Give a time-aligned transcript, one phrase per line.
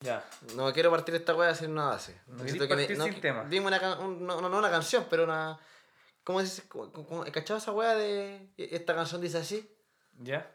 [0.00, 0.24] Ya.
[0.54, 2.18] No quiero partir esta weá sin una base.
[2.26, 3.44] No me- partir no, sin tema.
[3.44, 5.58] Dime una can- un- no, no, una canción, pero una.
[6.24, 6.64] ¿Cómo dices?
[6.68, 8.50] ¿Cómo- cómo- ¿He cachado esa weá de.
[8.56, 9.70] Esta canción dice así?
[10.18, 10.50] ¿Ya?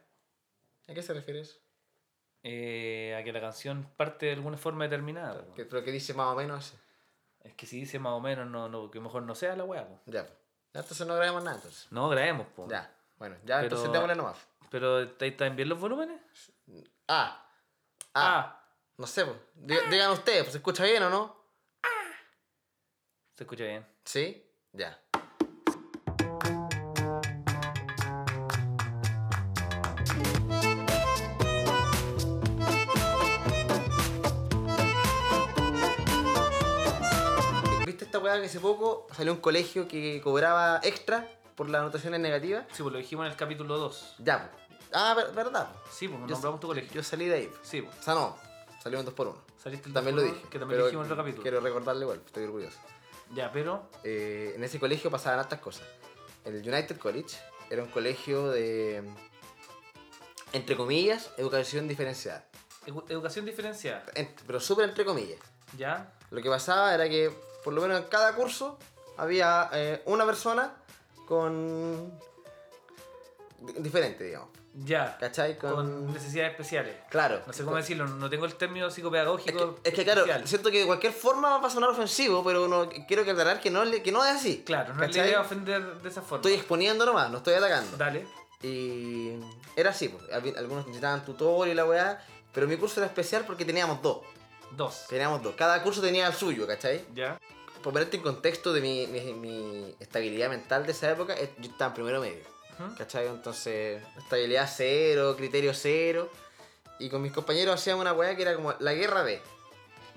[0.88, 1.58] ¿A qué se refiere eso?
[2.44, 5.46] Eh, a que la canción parte de alguna forma determinada.
[5.56, 6.78] Que- pero que dice más o menos así.
[7.42, 9.88] Es que si dice más o menos, no, no, que mejor no sea la weá.
[9.88, 10.00] po.
[10.08, 10.28] Ya,
[10.74, 11.88] entonces no grabemos nada entonces.
[11.92, 12.68] No, grabemos, po.
[12.70, 12.92] Ya.
[13.18, 14.38] Bueno, ya Pero- entonces démosle nomás.
[14.72, 16.20] Pero ¿está- ¿están bien los volúmenes?
[17.08, 17.48] Ah.
[18.14, 18.40] Ah.
[18.40, 18.62] Ah.
[18.98, 19.38] No sé, pues.
[19.56, 21.36] Dí- Digan ustedes, pues, ¿se escucha bien o no?
[23.36, 23.86] Se escucha bien.
[24.06, 24.42] ¿Sí?
[24.72, 25.02] Ya.
[37.86, 42.20] ¿Viste esta weá que hace poco salió un colegio que cobraba extra por las anotaciones
[42.20, 42.66] negativas?
[42.72, 44.16] Sí, pues lo dijimos en el capítulo 2.
[44.20, 44.80] Ya, pues.
[44.94, 45.70] Ah, ver- verdad.
[45.84, 45.96] pues.
[45.96, 46.92] Sí, pues Yo- nombramos tu colegio.
[46.94, 47.48] Yo salí de ahí.
[47.48, 47.68] pues.
[47.68, 47.96] Sí, pues.
[48.00, 48.36] O sea, no.
[48.86, 50.48] Salió en 2 por 1 Saliste el También lo 2x1, dije.
[50.52, 51.42] Que también lo dijimos en otro capítulo.
[51.42, 52.78] Quiero recordarle igual, estoy orgulloso.
[53.34, 53.90] Ya, pero.
[54.04, 55.88] Eh, en ese colegio pasaban hartas cosas.
[56.44, 57.36] El United College
[57.72, 59.04] era un colegio de,
[60.54, 62.46] entre comillas, educación diferenciada.
[62.86, 64.06] edu- educación diferenciada.
[64.14, 65.40] Ent- pero súper entre comillas.
[65.76, 66.14] Ya.
[66.30, 67.32] Lo que pasaba era que,
[67.64, 68.78] por lo menos en cada curso,
[69.18, 70.76] había eh, una persona
[71.28, 72.20] con...
[73.62, 74.50] di- diferente, digamos.
[74.84, 75.18] Ya.
[75.20, 75.58] ¿Cachai?
[75.58, 75.74] Con...
[75.74, 76.96] Con necesidades especiales.
[77.10, 77.42] Claro.
[77.48, 79.78] No sé cómo decirlo, no tengo el término psicopedagógico.
[79.78, 82.68] Es que, es que, claro, siento que de cualquier forma va a sonar ofensivo, pero
[82.68, 84.64] no, quiero aclarar que no, le- que no es así.
[84.66, 85.28] Claro, no es la ¿cachai?
[85.30, 86.38] idea ofender de esa forma.
[86.38, 87.96] Estoy exponiendo nomás, no estoy atacando.
[87.96, 88.28] Dale.
[88.62, 89.34] Y
[89.76, 90.24] era así, pues.
[90.32, 94.20] Algunos necesitaban tutor y la weá, pero mi curso era especial porque teníamos dos.
[94.72, 95.06] Dos.
[95.08, 95.56] Teníamos dos.
[95.56, 97.06] Cada curso tenía el suyo, ¿cachai?
[97.14, 97.38] Ya.
[97.84, 101.90] Por ponerte en contexto de mi, mi, mi estabilidad mental de esa época, yo estaba
[101.90, 102.44] en primero medio.
[102.98, 103.28] ¿Cachai?
[103.28, 106.30] Entonces, estabilidad cero, criterio cero.
[107.00, 109.42] Y con mis compañeros hacíamos una weá que era como la guerra de,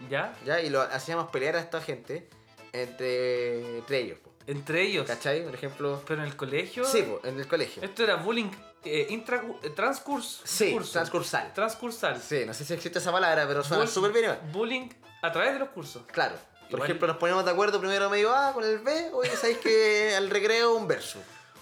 [0.09, 0.35] Ya.
[0.45, 0.61] ¿ya?
[0.61, 2.29] Y lo hacíamos pelear a esta gente
[2.73, 4.33] entre, entre ellos, po.
[4.47, 5.07] Entre ellos.
[5.07, 5.45] ¿cachai?
[5.45, 6.03] Por ejemplo.
[6.07, 6.85] Pero en el colegio.
[6.85, 7.83] Sí, po, en el colegio.
[7.83, 8.51] Esto era bullying
[8.85, 10.93] eh, intra, eh, transcurs, Sí, curso.
[10.93, 11.53] transcursal.
[11.53, 12.21] Transcursal.
[12.23, 14.39] Sí, no sé si existe esa palabra, pero suena súper bien.
[14.53, 14.89] Bullying
[15.23, 16.03] a través de los cursos.
[16.13, 16.37] Claro.
[16.71, 19.59] Por Igual- ejemplo, nos poníamos de acuerdo primero medio A con el B, oye, sabéis
[19.59, 21.19] que al recreo un verso.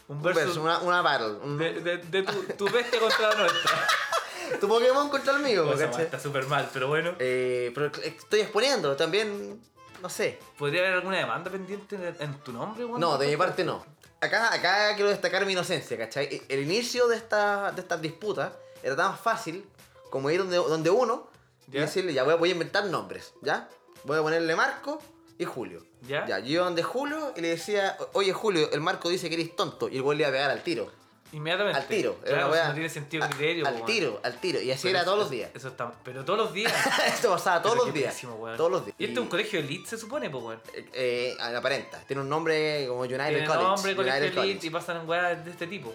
[0.09, 1.39] Un verso, una, una battle.
[1.43, 3.87] un- de, de, de tu, tu bestia contra la nuestra.
[4.61, 6.05] Tu Pokémon contra el mío, ¿cachai?
[6.05, 7.17] está súper mal, pero bueno.
[7.19, 9.61] Eh, pero estoy exponiendo, también,
[10.01, 10.39] no sé.
[10.57, 12.85] ¿Podría haber alguna demanda pendiente en, en tu nombre?
[12.85, 13.01] weón?
[13.01, 13.85] No, de mi parte no.
[14.21, 16.43] Acá, acá quiero destacar mi inocencia, ¿cachai?
[16.49, 18.53] El inicio de, esta, de estas disputas
[18.85, 19.69] era tan fácil
[20.11, 21.29] como ir donde, donde uno
[21.67, 23.69] y decirle, ya voy a, voy a inventar nombres, ¿ya?
[24.05, 25.03] Voy a ponerle Marco
[25.39, 25.85] y Julio.
[26.09, 26.27] ¿Ya?
[26.27, 29.55] Ya, yo iba donde Julio y le decía, oye Julio, el Marco dice que eres
[29.57, 29.89] tonto.
[29.89, 30.91] Y el güey le iba a pegar al tiro.
[31.33, 31.79] Inmediatamente.
[31.81, 32.19] Al tiro.
[32.25, 33.67] Era Claro, una no tiene sentido a- criterio.
[33.67, 33.87] Al weón.
[33.87, 34.63] tiro, al tiro.
[34.63, 35.51] Y así Pero era eso- todos los días.
[35.55, 35.93] Eso está.
[36.05, 36.73] Pero todos los días.
[37.09, 38.15] Esto pasaba todos los días.
[38.15, 38.37] pésimo.
[38.57, 38.97] Todos los días.
[38.99, 40.61] Y este es un colegio elite, se supone, pues, weón.
[40.73, 41.99] Eh, eh, aparenta.
[42.07, 43.65] Tiene un nombre como United Tiene College.
[43.65, 44.67] nombre, colegio United elite College.
[44.67, 45.93] y pasan weas de este tipo.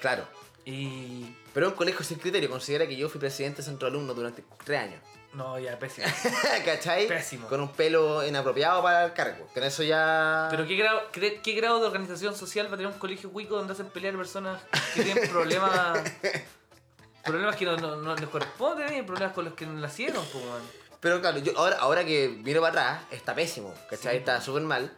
[0.00, 0.24] Claro.
[0.64, 1.26] Y.
[1.52, 2.48] Pero es un colegio sin criterio.
[2.48, 5.00] Considera que yo fui presidente centro alumno durante tres años.
[5.34, 6.06] No, ya, pésimo.
[6.64, 7.06] ¿Cachai?
[7.06, 7.48] Pésimo.
[7.48, 9.46] Con un pelo inapropiado para el cargo.
[9.52, 10.48] Con eso ya.
[10.50, 13.56] Pero ¿qué grado, qué, qué grado de organización social va a tener un colegio cuico
[13.56, 14.60] donde hacen pelear personas
[14.94, 15.98] que tienen problemas.
[17.24, 20.44] problemas que no, no, no les corresponden y problemas con los que no nacieron, pues.
[21.00, 23.72] Pero claro, yo ahora, ahora que miro para atrás, está pésimo.
[23.90, 24.12] ¿Cachai?
[24.14, 24.18] Sí.
[24.18, 24.90] Está súper mal.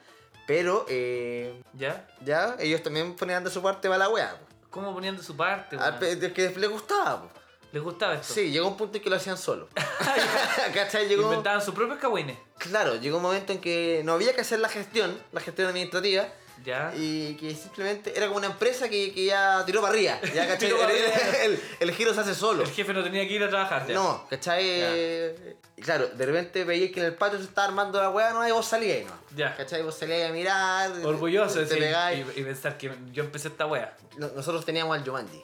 [0.47, 2.09] Pero eh, ¿Ya?
[2.25, 4.31] ya ellos también ponían de su parte para la wea.
[4.39, 4.47] po.
[4.71, 7.23] ¿Cómo ponían de su parte, Ah, de que les gustaba.
[7.23, 7.40] po.
[7.73, 8.35] ¿Les gustaba esto?
[8.35, 9.69] Sí, llegó un punto en que lo hacían solo.
[10.75, 11.09] ¿Cachai?
[11.09, 12.37] Llegó, Inventaban sus propios cagüines.
[12.59, 16.27] claro, llegó un momento en que no había que hacer la gestión, la gestión administrativa,
[16.65, 16.93] ¿Ya?
[16.97, 20.21] y que simplemente era como una empresa que, que ya tiró para arriba.
[20.35, 20.71] Ya, ¿cachai?
[20.71, 21.09] El, arriba.
[21.45, 22.65] el- el giro se hace solo.
[22.65, 23.95] El jefe no tenía que ir a trabajar ya.
[23.95, 24.65] No, ¿cachai?
[25.77, 28.47] Y claro, de repente veíais que en el patio se estaba armando la weá, no,
[28.47, 29.13] y vos salíais, ¿no?
[29.35, 29.57] Ya.
[29.57, 29.83] ¿Cachai?
[29.83, 30.91] Vos salíais a mirar.
[31.05, 32.27] Orgulloso te, te pegáis.
[32.37, 33.97] y, y pensar que yo empecé esta wea.
[34.19, 35.41] No- Nosotros teníamos al Jumanji.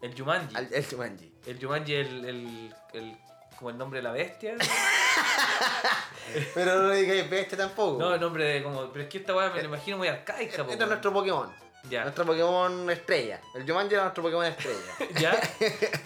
[0.00, 0.56] El Jumanji.
[0.56, 1.32] Al, el Jumanji.
[1.46, 3.16] El Jumanji, el, el, el-
[3.56, 4.54] como el nombre de la bestia.
[6.54, 7.98] Pero no le digáis bestia tampoco.
[7.98, 8.90] No, el nombre de como.
[8.92, 10.88] Pero es que esta weá me la imagino muy arcaica, po, Este es weón.
[10.90, 11.52] nuestro Pokémon.
[11.88, 12.02] Ya.
[12.02, 13.40] Nuestro Pokémon estrella.
[13.54, 14.78] El Jumanji era nuestro Pokémon estrella.
[15.20, 15.40] ¿Ya?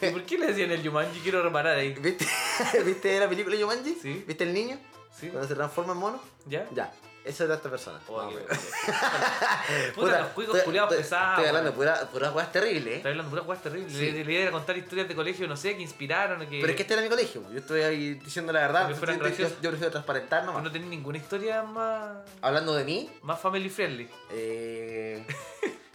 [0.09, 1.21] ¿Y por qué le decían el Jumanji?
[1.21, 1.93] Quiero reparar ahí.
[1.95, 2.27] ¿Viste?
[2.85, 3.95] ¿Viste la película Jumanji?
[4.01, 4.25] Sí.
[4.27, 4.79] ¿Viste el niño?
[5.19, 5.29] ¿Sí?
[5.29, 6.23] Cuando se transforma en mono.
[6.47, 6.67] ¿Ya?
[6.73, 6.91] Ya.
[7.25, 8.01] Esa era esta persona.
[8.09, 8.59] Oh, Más o qué- menos.
[9.95, 11.31] Puta, los cuicos estoy- culiados estoy- pesados.
[11.39, 13.13] Estoy hablando de pura, puras weas terribles, Estoy ¿eh?
[13.13, 13.93] hablando de puras weas terribles.
[13.97, 14.05] Sí.
[14.07, 16.61] Idea era contar historias de colegio, no sé, que inspiraron, que.
[16.61, 17.43] Pero es que este era mi colegio.
[17.53, 18.89] Yo estoy ahí diciendo la verdad.
[18.91, 20.63] Yo- prefiero transparentar nomás.
[20.65, 22.19] no tenés ninguna historia más.
[22.41, 24.09] Hablando de mí, más family friendly.
[24.33, 25.25] eh...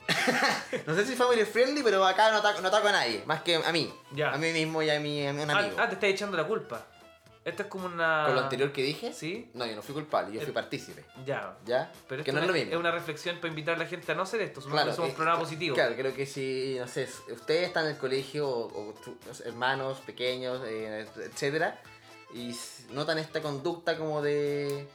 [0.88, 3.24] no sé si family friendly, pero acá no ataco, no ataco a nadie.
[3.26, 3.94] Más que a mí.
[4.12, 4.32] Ya.
[4.32, 5.76] A mí mismo y a, mi, a un Ah, amigo.
[5.80, 6.86] ah, te estás echando la culpa.
[7.48, 8.24] Esto es como una.
[8.26, 11.06] Con lo anterior que dije, Sí, no, yo no fui culpable, yo fui Eh, partícipe.
[11.26, 11.58] ya.
[11.66, 11.90] ¿Ya?
[12.10, 12.74] Pero que no es lo es, mismo.
[12.74, 14.60] es una reflexión para invitar a la gente a no hacer esto.
[14.60, 15.74] Somos, Claro, somos eh, un programa positivo.
[15.74, 18.94] Claro, creo que si, no sé, ustedes están en el colegio o,
[19.46, 21.80] hermanos pequeños, eh, etcétera,
[22.34, 22.54] y
[22.92, 24.86] notan esta conducta como de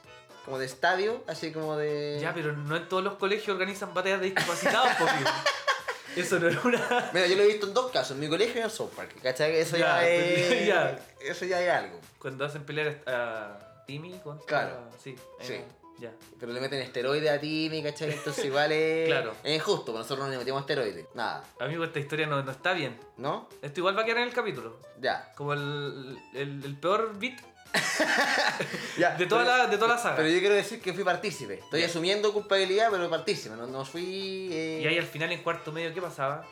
[0.45, 4.19] como de estadio, así como de Ya, pero no en todos los colegios organizan batallas
[4.19, 5.29] de discapacitados, po, amigo.
[6.15, 7.09] Eso no es una.
[7.13, 9.15] Mira, yo lo he visto en dos casos, en mi colegio y en South Park,
[9.21, 9.55] ¿cachai?
[9.57, 10.99] Eso ya, Ya, es ya.
[11.21, 11.99] eso ya es algo.
[12.19, 14.45] Cuando hacen pelear a Timmy contra.
[14.45, 14.89] Claro.
[15.01, 15.15] Sí.
[15.41, 15.59] Sí.
[15.99, 16.11] Ya.
[16.39, 18.11] Pero le meten esteroides a Timmy, ¿cachai?
[18.11, 19.33] Entonces igual es, Claro.
[19.43, 21.05] es injusto, porque nosotros no le metimos esteroides.
[21.13, 22.99] Nada, Amigo, esta historia no, no está bien.
[23.17, 23.47] ¿no?
[23.61, 24.79] Esto igual va a quedar en el capítulo.
[24.99, 25.31] Ya.
[25.35, 27.39] Como el, el, el peor beat
[28.97, 29.15] ya.
[29.15, 30.15] de toda, pero- la, de toda la saga.
[30.17, 31.55] Pero yo quiero decir que fui partícipe.
[31.55, 33.55] Estoy asumiendo culpabilidad, pero partícipe.
[33.55, 34.49] No, no fui.
[34.51, 36.45] eh, Y ahí al final en cuarto medio, ¿qué pasaba?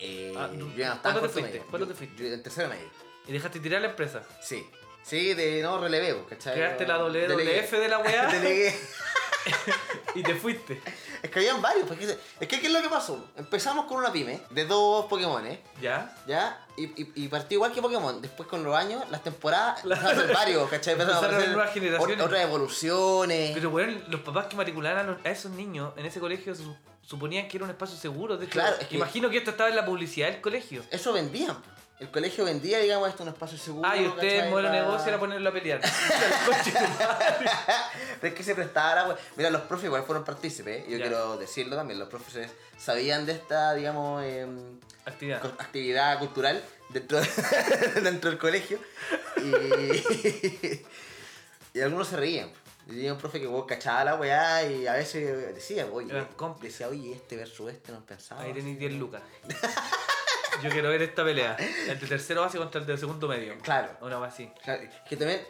[0.00, 0.66] eh, Ah, yo
[1.02, 1.42] ¿cuándo no te fuiste?
[1.42, 1.66] medio.
[1.68, 2.22] ¿Cuándo Yo- te fuiste?
[2.22, 2.88] Yo en tercero medio.
[3.26, 4.22] Y dejaste tirar la empresa.
[4.42, 4.66] Sí.
[5.02, 6.54] Sí, de no releveo, ¿cachai?
[6.54, 6.98] Creaste la.
[6.98, 8.74] WWF de la weá Delegué.
[10.14, 10.80] y te fuiste.
[11.22, 11.86] Es que habían varios.
[11.86, 13.28] Porque, es que, ¿qué es lo que pasó?
[13.36, 15.58] Empezamos con una pyme de dos Pokémones.
[15.80, 16.14] ¿Ya?
[16.26, 16.64] ¿Ya?
[16.76, 18.20] Y, y, y partió igual que Pokémon.
[18.22, 20.92] Después con los años, las temporadas, La- a ser varios, ¿cachai?
[20.94, 22.18] Empezaron a aparecer nuevas generaciones.
[22.18, 23.50] ot- Otras evoluciones.
[23.54, 27.56] Pero bueno, los papás que matricularan a esos niños en ese colegio su- suponían que
[27.56, 28.36] era un espacio seguro.
[28.36, 30.84] De hecho, Claro, es que- imagino que esto estaba en la publicidad del colegio.
[30.90, 31.56] Eso vendían.
[32.00, 33.88] El colegio vendía, digamos, esto es un espacio seguro.
[33.88, 34.44] Ah, y ustedes, ¿cachai?
[34.46, 35.80] el modelo de Pa- negocio era ponerlo a pelear.
[38.20, 39.16] Pero es que se prestaba, güey.
[39.36, 40.84] Mira, los profes igual fueron partícipes.
[40.86, 41.06] Yo Ya.
[41.06, 41.98] quiero decirlo también.
[41.98, 45.44] Los profes sabían de esta, digamos, em, Actividad.
[45.58, 47.20] actividad cultural dentro,
[48.02, 48.78] dentro del colegio.
[49.38, 50.82] Y,
[51.74, 52.50] y algunos se reían.
[52.86, 56.14] Y había un profe que vos cachaba la weá y a veces decía, oye,
[56.62, 58.42] decía, oye, este versus este no pensaba.
[58.42, 59.20] Ahí tenéis 10 lucas.
[60.62, 61.56] Yo quiero ver esta pelea.
[61.88, 63.56] El de tercero base contra el de segundo medio.
[63.62, 63.90] Claro.
[64.00, 64.50] Una más así.
[64.62, 65.40] Claro, que también.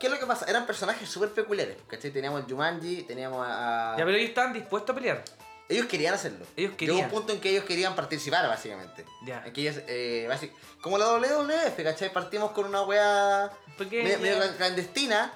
[0.00, 0.46] ¿Qué es lo que pasa?
[0.48, 1.76] Eran personajes súper peculiares.
[1.88, 2.10] ¿Cachai?
[2.12, 3.94] Teníamos el Jumanji, teníamos a.
[3.98, 5.24] Ya, pero ellos estaban dispuestos a pelear.
[5.68, 6.46] Ellos querían hacerlo.
[6.56, 7.04] Ellos Llegó querían.
[7.06, 9.04] un punto en que ellos querían participar, básicamente.
[9.26, 9.42] Ya.
[9.44, 12.10] En que ellos, eh, basic- como la WWF, ¿cachai?
[12.12, 14.04] Partimos con una wea Pequeña.
[14.18, 15.30] medio, medio clandestina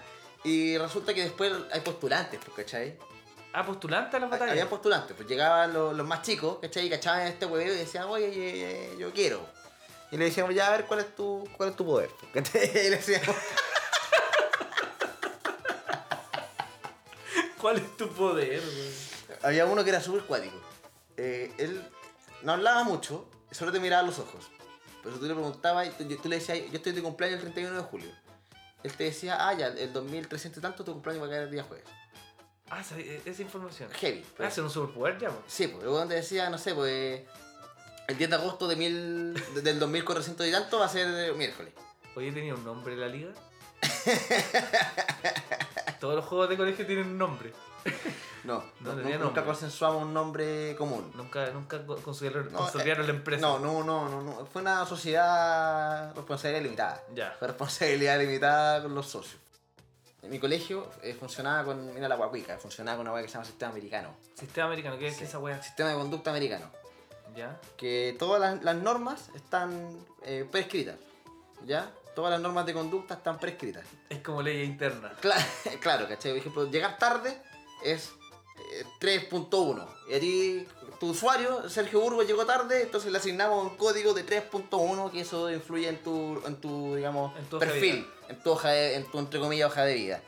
[0.45, 2.97] y resulta que después hay postulantes, pues, ¿cachai?
[3.55, 4.53] Ah, postulante a las batallas.
[4.53, 6.87] Habían postulantes, pues llegaban los, los más chicos, ¿cachai?
[6.87, 9.47] Y cachaban este hueveo y decían, oye, oye, eh, yo quiero.
[10.11, 12.11] Y le decíamos, ya, a ver, ¿cuál es tu, cuál es tu poder?
[12.33, 12.71] ¿cachai?
[12.87, 13.37] Y le decíamos,
[17.61, 18.93] ¿Cuál es tu poder, güey?
[19.43, 20.57] había uno que era súper cuático.
[21.17, 21.83] Eh, él
[22.43, 24.51] no hablaba mucho, solo te miraba a los ojos.
[25.03, 27.77] Pero tú le preguntabas, y tú, tú le decías, yo estoy de cumpleaños el 31
[27.77, 28.11] de julio.
[28.83, 31.51] Él te decía, ah, ya, el 2300 y tanto, tu cumpleaños va a caer el
[31.51, 31.85] día jueves.
[32.71, 33.91] Ah, esa, información.
[33.93, 34.25] Heavy.
[34.27, 34.53] Ah, pues.
[34.53, 35.43] es un superpoder ya, po.
[35.47, 37.21] Sí, pues te decía, no sé, pues
[38.09, 41.73] el 10 de agosto de mil, de- del 2400 y tanto va a ser miércoles.
[42.17, 43.31] Oye, tenía un nombre la liga.
[46.01, 47.53] Todos los juegos de colegio tienen un nombre.
[48.45, 51.13] No, No no, tenía nunca consensuamos un nombre común.
[51.15, 53.41] Nunca, nunca co- consolidaron, No, consolidaron la empresa.
[53.41, 54.47] No, no, no, no, no.
[54.47, 57.05] Fue una sociedad responsabilidad limitada.
[57.15, 57.37] Ya.
[57.39, 59.37] Fue responsabilidad limitada con los socios.
[60.23, 63.35] En mi colegio eh, funcionaba con, mira la guapica, funcionaba con una hueá que se
[63.35, 64.15] llama sistema americano.
[64.35, 65.25] Sistema americano, ¿qué es Sí.
[65.25, 65.61] esa wea?
[65.63, 66.71] Sistema de conducta americano.
[67.35, 67.61] Ya.
[67.77, 70.97] Que todas las, las normas están eh, prescritas.
[71.67, 71.91] ¿Ya?
[72.15, 73.85] Todas las normas de conducta están prescritas.
[74.11, 75.13] Es como ley interna.
[75.21, 75.43] Claro,
[75.81, 76.33] claro, ¿cachai?
[76.33, 77.37] Por ejemplo, llegar tarde
[77.85, 78.11] es
[78.73, 79.87] eh, 3.1.
[80.11, 80.69] Y a ti,
[81.01, 85.51] tu usuario, Sergio Burgo, llegó tarde, entonces le asignamos un código de 3.1 que eso
[85.51, 89.19] influye en tu, en tu digamos, En tu perfil, en tu hoja de, en tu,
[89.19, 90.21] entre comillas, hoja de vida.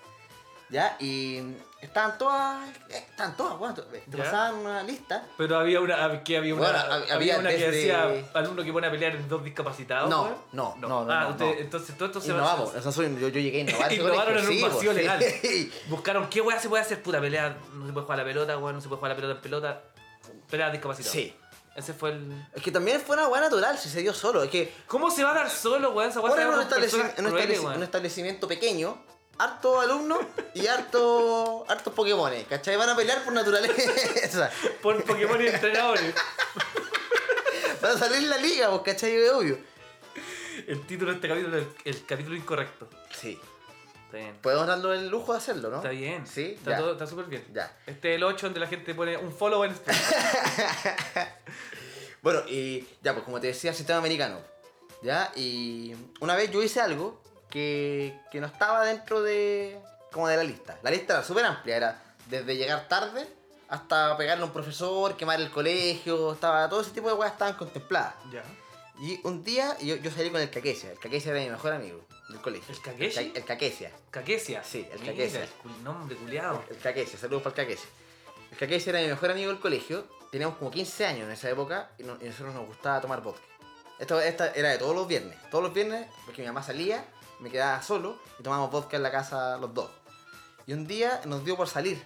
[0.70, 0.96] ¿Ya?
[0.98, 1.40] Y
[1.82, 4.24] estaban todas, estaban todas, bueno, te Ya.
[4.24, 5.24] pasaban una lista.
[5.36, 8.86] Pero había una, que había una, Bueno, había había una que decía alumno que pone
[8.86, 10.08] a pelear en dos discapacitados.
[10.08, 11.52] No, no, no, no, Ah, no, usted- no.
[11.60, 13.92] entonces todo esto se Innovamos, o sea, soy- yo, yo llegué a innovar.
[13.92, 15.24] ese Innovaron en un vacío pues, legal.
[15.88, 18.58] Buscaron qué weá se puede hacer, puta pelea, no se puede jugar a la pelota,
[18.58, 19.82] weón, no se puede jugar a la pelota en pelota.
[20.50, 21.12] Pelea discapacitado.
[21.12, 21.36] Sí.
[21.74, 22.46] Ese fue el.
[22.54, 24.44] Es que también fue una hueá natural, si se dio solo.
[24.44, 26.10] Es que ¿Cómo se va a dar solo, weón?
[26.10, 29.02] Esa weá se un, un crueles, un establecimiento pequeño,
[29.38, 30.20] harto alumnos
[30.54, 32.76] y harto, hartos Pokémones, ¿cachai?
[32.76, 34.50] Van a pelear por naturaleza.
[34.82, 36.14] Por Pokémon y entrenadores.
[37.82, 39.14] Van a salir en la liga, pues, ¿cachai?
[39.16, 39.58] Es obvio.
[40.68, 42.88] El título de este capítulo es el, el capítulo incorrecto.
[43.18, 43.38] Sí.
[44.06, 44.38] Está bien.
[44.40, 45.76] Podemos darnos el lujo de hacerlo, ¿no?
[45.76, 46.24] Está bien.
[46.26, 47.44] Sí, está súper bien.
[47.52, 47.76] Ya.
[47.86, 50.14] Este es el 8 donde la gente pone un follow en Spotify.
[52.24, 54.40] Bueno, y ya, pues como te decía, sistema americano.
[55.02, 55.30] ¿Ya?
[55.36, 59.78] Y una vez yo hice algo que, que no estaba dentro de.
[60.10, 60.78] como de la lista.
[60.82, 63.28] La lista era súper amplia, era desde llegar tarde
[63.68, 67.54] hasta pegarle a un profesor, quemar el colegio, estaba, todo ese tipo de cosas estaban
[67.54, 68.14] contempladas.
[68.32, 68.42] ya.
[69.00, 70.92] Y un día yo, yo salí con el Caquesia.
[70.92, 72.72] El Caquesia era mi mejor amigo del colegio.
[72.74, 73.30] ¿El Caqueshi?
[73.32, 73.90] Ca- El Caquesia.
[74.10, 74.62] Caquesia.
[74.64, 75.42] Sí, el Mira, Caquesia.
[75.42, 76.62] el nombre culiado.
[76.70, 77.90] El Caquesia, saludos para el Caquesia.
[78.52, 80.06] El Caquesia era mi mejor amigo del colegio.
[80.34, 83.40] Teníamos como 15 años en esa época y, no- y nosotros nos gustaba tomar vodka.
[84.00, 85.38] Esto esta era de todos los viernes.
[85.48, 87.04] Todos los viernes, porque mi mamá salía,
[87.38, 89.88] me quedaba solo y tomábamos vodka en la casa los dos.
[90.66, 92.04] Y un día nos dio por salir.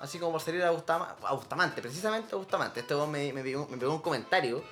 [0.00, 2.80] Así como por salir a, Bustama- a Bustamante, precisamente a Bustamante.
[2.80, 4.64] Este me, me, pegó, me pegó un comentario.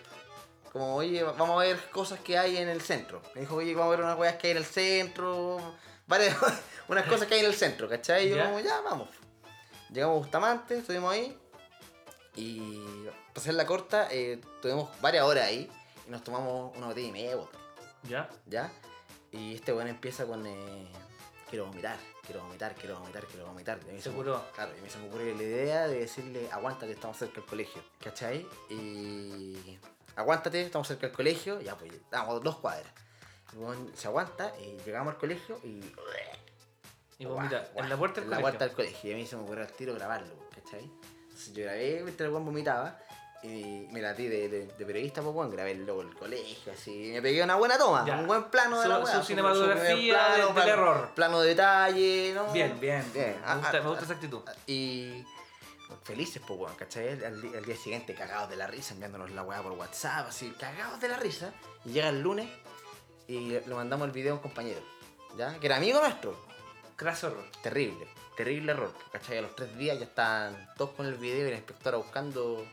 [0.72, 3.22] Como, oye, vamos a ver cosas que hay en el centro.
[3.36, 5.58] Me dijo, oye, vamos a ver unas weas que hay en el centro.
[6.08, 6.36] Varias,
[6.88, 8.26] unas cosas que hay en el centro, ¿cachai?
[8.26, 8.46] Y yo Ya.
[8.46, 9.08] como, ya, vamos.
[9.88, 11.38] Llegamos a Bustamante, estuvimos ahí.
[12.36, 12.78] Y
[13.28, 15.70] para hacer la corta, eh, tuvimos varias horas ahí.
[16.06, 17.58] Y nos tomamos una botella y media de vodka.
[18.08, 18.28] ¿Ya?
[18.46, 18.70] ¿ya?
[19.32, 20.88] Y este weón empieza con eh,
[21.50, 23.80] quiero vomitar, quiero vomitar, quiero vomitar, quiero vomitar.
[23.96, 24.42] Y Se me- curó.
[24.54, 27.44] Claro, y a mí se me ocurrió la idea de decirle, aguántate, estamos cerca del
[27.46, 28.46] colegio, ¿cachai?
[28.70, 29.78] Y
[30.14, 32.90] aguántate, estamos cerca del colegio, ya pues, damos dos cuadras.
[33.52, 35.80] El weón se aguanta y llegamos al colegio y...
[37.18, 37.66] Y vomita.
[37.72, 38.42] Guau, En la puerta del en la colegio.
[38.58, 39.10] puerta del colegio.
[39.10, 40.90] Y a mí se me ocurrió al tiro grabarlo, ¿cachai?
[41.36, 42.98] Entonces yo grabé mientras el weón vomitaba.
[43.42, 47.10] Y me la di de, de, de periodista, pues weón, grabé luego el colegio, así.
[47.12, 48.16] Me pegué una buena toma, Ya.
[48.16, 51.10] un buen plano de Su- la su weá, cinematografía de- del plano, error.
[51.14, 52.50] Plano de detalle, ¿no?
[52.52, 53.04] Bien, bien.
[53.12, 53.36] Bien.
[53.38, 54.40] Me Ah, gusta, ah, me gusta ah, esa actitud.
[54.66, 55.22] Y
[56.02, 57.08] felices, pues, weón, ¿cachai?
[57.10, 60.98] Al, al día siguiente cagados de la risa, enviándonos la weá por WhatsApp, así, cagados
[61.00, 61.52] de la risa.
[61.84, 62.48] Y llega el lunes
[63.28, 64.80] y le mandamos el video a un compañero,
[65.36, 65.56] ¿ya?
[65.60, 66.34] Que era amigo nuestro.
[66.96, 67.44] Craso error.
[67.62, 68.92] Terrible, terrible error.
[69.12, 69.38] ¿Cachai?
[69.38, 72.66] A los tres días ya están todos con el video y la inspectora buscando,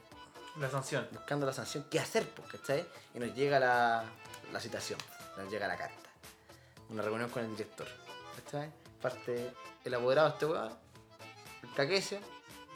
[0.60, 1.08] La sanción.
[1.12, 1.86] buscando la sanción.
[1.90, 2.86] ¿Qué hacer, pues, ¿cachai?
[3.16, 4.04] Y nos llega la,
[4.52, 5.00] la citación,
[5.38, 6.10] nos llega la carta.
[6.90, 7.88] Una reunión con el director,
[8.44, 8.70] ¿cachai?
[9.02, 9.52] Parte
[9.84, 10.74] el apoderado de este weón,
[11.64, 12.20] el caquesia,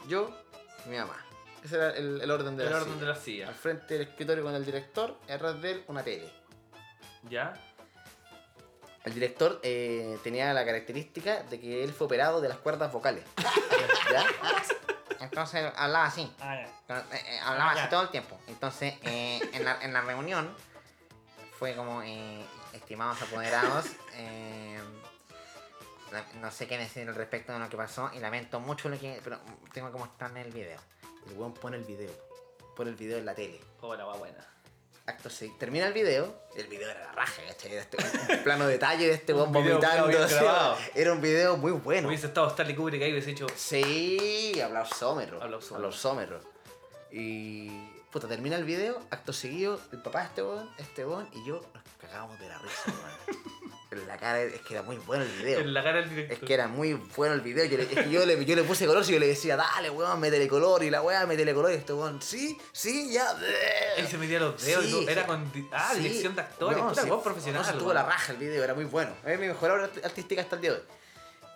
[0.08, 0.30] yo
[0.84, 1.16] y mi mamá.
[1.64, 3.00] Ese era el, el orden de El la orden silla.
[3.00, 3.48] de la silla.
[3.48, 6.30] Al frente del escritorio con el director y atrás de él una tele.
[7.28, 7.54] ¿Ya?
[9.04, 13.24] El director eh, tenía la característica de que él fue operado de las cuerdas vocales.
[14.12, 14.24] ¿Ya?
[15.20, 16.32] Entonces hablaba así.
[16.40, 16.54] Ah,
[16.88, 16.98] ya.
[16.98, 17.80] Eh, eh, hablaba Ah, ya.
[17.82, 18.38] así todo el tiempo.
[18.48, 20.54] Entonces, eh, en, la, en la reunión
[21.58, 24.78] fue como, eh, estimados apoderados, eh,
[26.12, 28.98] la- no sé qué decir al respecto de lo que pasó y lamento mucho lo
[28.98, 29.20] que...
[29.24, 29.38] Pero
[29.72, 30.80] tengo que mostrarle el video.
[31.26, 32.12] El weón pone el video.
[32.76, 33.60] Pone el video en la tele.
[33.80, 34.38] Hola, va buena.
[35.08, 35.56] Acto seguido.
[35.58, 36.34] Termina el video.
[36.54, 37.74] El video era la raja, ¿cachai?
[37.76, 40.76] Este, un plano detalle de este weón video vomitando.
[40.94, 42.08] Era un video muy bueno.
[42.08, 43.46] Hubiese estado Stanley Kubrick ahí hubiese hecho.
[43.56, 44.60] Sí.
[44.62, 45.42] Aplausómetro.
[45.42, 46.40] Aplausómetro.
[47.10, 47.70] Y.
[48.12, 51.60] Puta, termina el video, acto seguido, el papá de este weón, este weón y yo
[51.74, 53.42] nos cagamos de la risa, weón.
[54.00, 55.60] En la cara, es que era muy bueno el video.
[55.60, 56.38] En la cara del director.
[56.38, 57.64] Es que era muy bueno el video.
[57.66, 59.90] Yo le, es que yo le, yo le puse color y yo le decía, dale,
[59.90, 60.82] weón, métele color.
[60.82, 61.72] Y la weá, métele color.
[61.72, 63.36] Y este weón, sí, sí, ya.
[63.96, 65.08] Él se metía los dedos y Sí, todo.
[65.08, 65.52] Era con.
[65.72, 66.00] Ah, Sí.
[66.00, 66.78] dirección de actores.
[66.78, 67.62] No, Puta, sí, profesional.
[67.62, 67.94] no, se tuvo weón.
[67.96, 69.12] la raja el video, era muy bueno.
[69.24, 70.84] Es mi mejor obra art- artística hasta el día de hoy.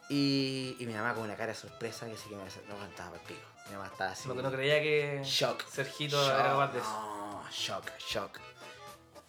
[0.08, 3.14] Y, y mi mamá con una cara de sorpresa que sí que me no para
[3.14, 3.40] el pico.
[3.68, 4.28] Mi mamá estaba así.
[4.28, 5.22] Lo que no creía que.
[5.24, 5.64] Shock.
[5.70, 6.88] Sergito Shock, era capaz de eso.
[6.90, 8.38] No, shock, shock.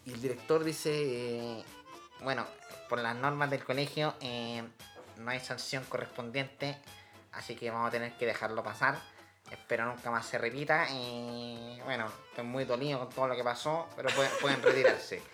[0.05, 1.63] Y el director dice, eh,
[2.21, 2.45] bueno,
[2.93, 4.63] por las normas del colegio eh,
[5.17, 6.77] no hay sanción correspondiente,
[7.31, 8.99] así que vamos a tener que dejarlo pasar.
[9.49, 10.87] Espero nunca más se repita.
[10.91, 15.23] Y bueno, estoy muy dolido con todo lo que pasó, pero pueden, pueden retirarse.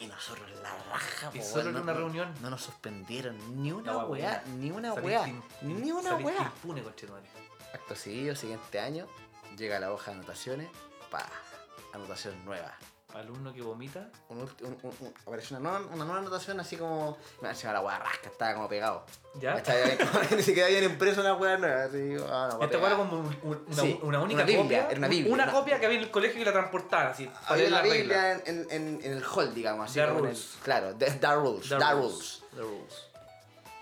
[0.00, 2.34] Y nosotros la raja, Y po, solo weón, en no- una no- reunión.
[2.40, 5.24] No nos suspendieron ni una weá, ni una weá,
[5.62, 6.42] ni una weá.
[6.42, 6.82] impune.
[7.74, 9.06] Acto seguido, siguiente año,
[9.56, 10.68] llega la hoja de anotaciones,
[11.12, 11.24] pa,
[11.92, 12.74] anotación nueva.
[13.14, 14.10] Alumno que vomita.
[14.28, 14.46] Un,
[15.26, 17.16] apareció una nueva, una nueva anotación así como.
[17.40, 19.06] Me encima la weá rasca, estaba como pegado.
[19.40, 19.62] ¿Ya?
[19.62, 19.98] Que
[20.36, 21.84] Ni siquiera habían impreso una weá nueva.
[21.84, 22.86] Así, ah, no, va Esta pegada.
[22.88, 24.88] era como un- un- una, Sí, una única una Biblia, copia.
[24.90, 27.30] era una Biblia, Una una- copia que había en el colegio y la transportaba así.
[27.46, 27.82] Había reglas.
[27.82, 29.86] Biblia en, en, en- en el hall, digamos.
[29.86, 30.58] Así The el- rules.
[30.62, 31.68] claro, the, the rules.
[31.70, 31.94] The The rules.
[31.94, 32.42] rules.
[32.56, 33.04] The rules.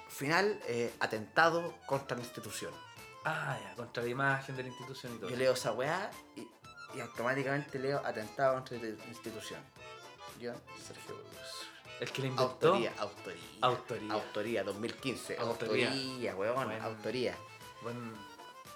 [0.08, 2.72] Final, eh, atentado contra la institución.
[3.28, 5.28] Ah, ya, contra la imagen de la institución y todo.
[5.30, 6.46] Yo leo esa weá y,
[6.96, 9.60] y automáticamente leo atentado contra la institución.
[10.40, 10.52] Yo,
[10.86, 11.68] Sergio Cruz.
[12.00, 12.68] El que la inventó.
[12.68, 13.42] Autoría, autoría.
[13.62, 14.12] Autoría.
[14.12, 15.36] Autoría, 2015.
[15.38, 15.88] Autoría.
[15.88, 17.34] Autoría, weón, autoría.
[17.82, 18.12] Buen,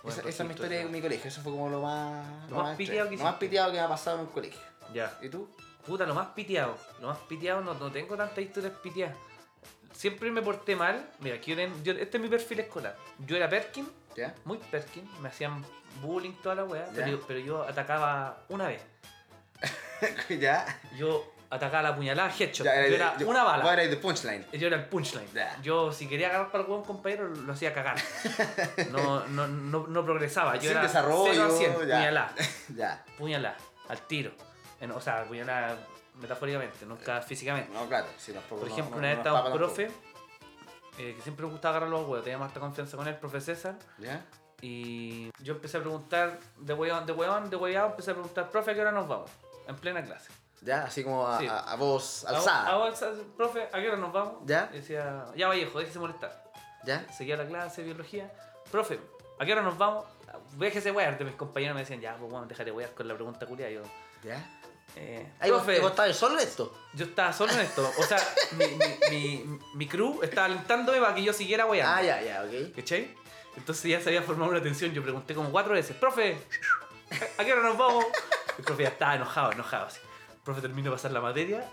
[0.02, 2.50] buen Esa, esa es mi historia de mi colegio, eso fue como lo más...
[2.50, 4.60] Lo más piteado que Lo más piteado que me ha pasado en un colegio.
[4.94, 5.18] Ya.
[5.22, 5.48] ¿Y tú?
[5.86, 6.76] Puta, lo más piteado.
[7.00, 9.16] Lo más piteado, no, no tengo tantas historias piteadas.
[9.92, 11.10] Siempre me porté mal.
[11.20, 12.96] Mira, aquí yo- este es mi perfil escolar.
[13.18, 13.86] Yo era Perkin,
[14.16, 14.34] ¿Ya?
[14.44, 15.06] muy Perkin.
[15.20, 15.62] Me hacían
[16.00, 16.86] bullying toda la weá.
[16.94, 18.82] Pero, yo- pero yo atacaba una vez.
[20.28, 20.64] ¿Ya?
[20.96, 22.64] Yo atacaba la puñalada headshot.
[22.64, 23.72] Ya, yo era yo- una vos bala.
[23.74, 24.46] eras de punchline.
[24.52, 25.28] Yo era el punchline.
[25.34, 25.60] Ya.
[25.62, 27.96] Yo, si quería agarrar para el hueón compañero, lo hacía cagar.
[28.90, 30.54] No, no, no, no progresaba.
[30.56, 31.78] Yo Sin era desarrollo, 0 a 100, ya.
[31.78, 32.34] puñalada.
[32.76, 33.04] Ya.
[33.18, 33.56] Puñalada,
[33.88, 34.30] al tiro.
[34.80, 35.76] En- o sea, puñalada
[36.20, 37.72] metafóricamente, nunca físicamente.
[37.72, 38.06] No, claro.
[38.48, 39.90] Por ejemplo, una vez estaba un profe
[40.98, 43.76] eh, que siempre me gustaba agarrar los huevos, tenía más confianza con él, profe César.
[43.98, 44.24] ¿Ya?
[44.62, 48.70] Y yo empecé a preguntar, de hueón, de hueón, de hueveado, empecé a preguntar, profe,
[48.72, 49.30] ¿a qué hora nos vamos?
[49.66, 50.30] En plena clase.
[50.62, 50.84] ¿Ya?
[50.84, 51.46] Así como a, Sí.
[51.46, 52.68] a- a voz alzada.
[52.68, 52.92] a
[53.36, 54.34] profe, ¿a qué hora nos vamos?
[54.44, 54.68] ¿Ya?
[54.72, 56.44] Y decía, ya Vallejo, déjese molestar.
[56.84, 57.06] ¿Ya?
[57.12, 58.30] Seguía la clase de biología.
[58.70, 59.00] Profe,
[59.38, 60.04] ¿a qué hora nos vamos?
[60.56, 61.22] Déjese wear.
[61.24, 63.70] Mis compañeros me decían, ya, pues bueno, déjate wear con la pregunta culia.
[63.70, 63.82] Yo,
[64.22, 64.44] ¿Ya?
[64.96, 66.74] eh, Ahí vos, vos estabas solo en esto.
[66.94, 67.90] yo estaba solo en esto.
[67.98, 68.18] O sea,
[68.58, 71.92] mi, mi, mi, mi crew estaba alentándome para que yo siguiera weando.
[71.96, 72.74] Ah, ya, ya, ok.
[72.76, 73.14] ¿Cachai?
[73.56, 74.92] Entonces ya se había formado una tensión.
[74.92, 76.38] Yo pregunté como cuatro veces, profe,
[77.38, 78.04] ¿a qué hora nos vamos?
[78.58, 80.00] El profe ya estaba enojado, enojado así.
[80.32, 81.68] El profe termina de pasar la materia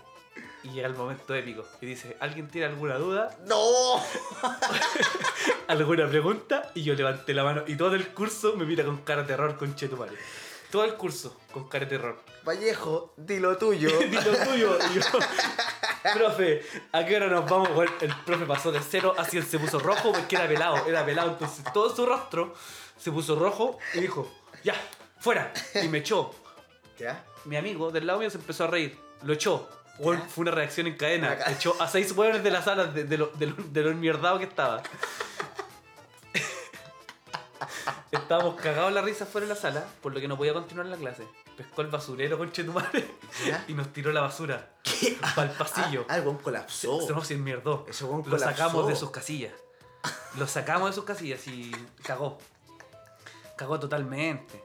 [0.62, 1.64] y llega el momento épico.
[1.80, 3.36] Y dice, ¿alguien tiene alguna duda?
[3.46, 4.02] ¡No!
[5.68, 6.70] ¿Alguna pregunta?
[6.74, 9.56] Y yo levanté la mano y todo el curso me mira con cara de terror
[9.56, 10.16] con Chetumare.
[10.70, 12.20] Todo el curso con cara de terror.
[12.48, 13.90] Vallejo, di lo tuyo.
[14.08, 14.78] Di lo tuyo.
[14.90, 15.02] Y yo,
[16.14, 16.62] profe,
[16.92, 17.74] ¿a qué hora nos vamos?
[17.74, 21.04] Bueno, el profe pasó de cero a 100, se puso rojo porque era pelado, era
[21.04, 21.32] pelado.
[21.32, 22.54] Entonces todo su rostro
[22.96, 24.32] se puso rojo y dijo,
[24.64, 24.74] ya,
[25.18, 25.52] fuera.
[25.82, 26.30] Y me echó.
[26.98, 27.22] ¿Ya?
[27.44, 28.98] Mi amigo del lado mío se empezó a reír.
[29.24, 29.68] Lo echó.
[29.98, 31.36] Bueno, fue una reacción en cadena.
[31.48, 34.38] Echó a seis hueones de la sala de, de lo, de, lo, de lo enmierdado
[34.38, 34.82] que estaba.
[38.10, 40.96] Estábamos cagados la risa fuera de la sala, por lo que no podía continuar la
[40.96, 41.26] clase.
[41.56, 43.06] Pescó el basurero con Chetumare
[43.46, 43.64] ¿Ya?
[43.68, 44.70] y nos tiró la basura
[45.34, 46.06] para el pasillo.
[46.08, 47.00] Ah, algo colapsó.
[47.06, 47.84] Se nos enmierdó.
[47.88, 48.88] Ese weón Lo sacamos colapsó.
[48.88, 49.52] de sus casillas.
[50.38, 51.70] Lo sacamos de sus casillas y
[52.02, 52.38] cagó.
[53.56, 54.62] Cagó totalmente.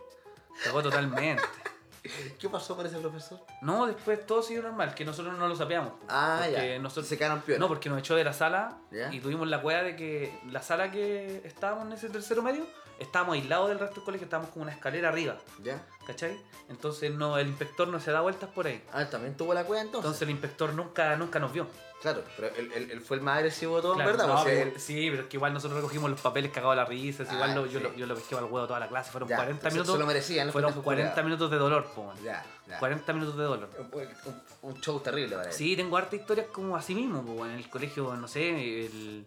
[0.64, 1.44] Cagó totalmente.
[2.40, 3.40] ¿Qué pasó con ese profesor?
[3.62, 5.94] No, después todo siguió normal, que nosotros no lo sabíamos.
[6.10, 6.78] Ah, ya.
[6.80, 7.60] nosotros- Se quedaron piola.
[7.60, 9.12] No, porque nos echó de la sala ¿Ya?
[9.14, 12.66] y tuvimos la cueva de que la sala que estábamos en ese tercero medio,
[13.00, 15.82] estábamos aislados del resto del colegio, estábamos como una escalera arriba, ¿Ya?
[16.06, 16.40] ¿cachai?
[16.70, 18.82] Entonces no, el inspector no se da vueltas por ahí.
[18.94, 20.06] Ah, también tuvo la cueva entonces.
[20.06, 21.68] Entonces el inspector nunca, nunca nos vio.
[22.02, 24.28] Claro, pero él, él- él fue el más agresivo de todos, Claro, ¿verdad?
[24.28, 26.74] no, O sea, pero- él- Sí, pero es que igual nosotros recogimos los papeles cagados
[26.74, 27.84] a la risa, Ah, igual lo- yo, sí.
[27.86, 29.94] lo, yo lo pesqué al huevo toda la clase, fueron Ya, 40 se- minutos.
[29.96, 31.26] Se lo merecían, los fueron pendejos 40 culiados.
[31.26, 32.18] minutos de dolor, po, man.
[32.22, 32.80] Ya, ya.
[32.80, 33.70] 40 minutos de dolor.
[33.80, 34.02] Un,
[34.34, 34.42] un-
[34.74, 35.54] un show terrible para él.
[35.56, 39.26] Sí, tengo harta historias como así mismo, pues, en el colegio, no sé, el,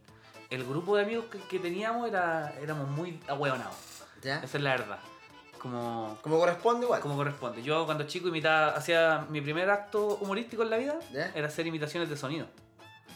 [0.51, 3.75] el grupo de amigos que, que teníamos era, éramos muy ahueonados.
[4.23, 4.39] ¿Ya?
[4.39, 4.99] Esa es la verdad.
[5.61, 7.01] Como, Como corresponde igual.
[7.01, 7.63] como corresponde.
[7.63, 11.31] Yo cuando chico imitaba, hacía mi primer acto humorístico en la vida, ¿Ya?
[11.35, 12.47] era hacer imitaciones de sonido.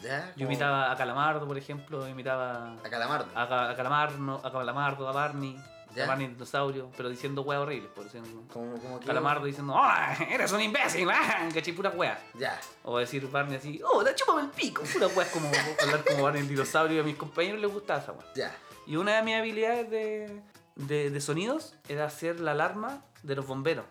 [0.03, 0.29] ¿Ya?
[0.29, 3.27] Yo Como imitaba a Calamardo, por ejemplo, imitaba A Calamardo.
[3.35, 5.57] a, a Calamardo, a Calamardo, a Barney,
[5.95, 6.15] ¿Ya?
[6.17, 8.45] dinosaurio, pero diciendo weas horribles, por diciendo...
[8.53, 9.91] Como, Calamardo diciendo, ¡Oh,
[10.31, 11.09] eres un imbécil!
[11.11, 11.49] ¡Ah!
[11.55, 11.73] ¿Cachai?
[11.73, 12.23] Pura wea.
[12.35, 12.61] Ya.
[12.85, 14.83] O decir Barney así, ¡Oh, la chúpame el pico!
[14.93, 15.51] Pura wea, es como
[15.83, 18.27] hablar como Barney el dinosaurio y a mis compañeros les gustaba esa wea.
[18.35, 18.57] Ya.
[18.87, 20.43] Y una de mis habilidades de,
[20.77, 23.85] de, de sonidos era hacer la alarma de los bomberos,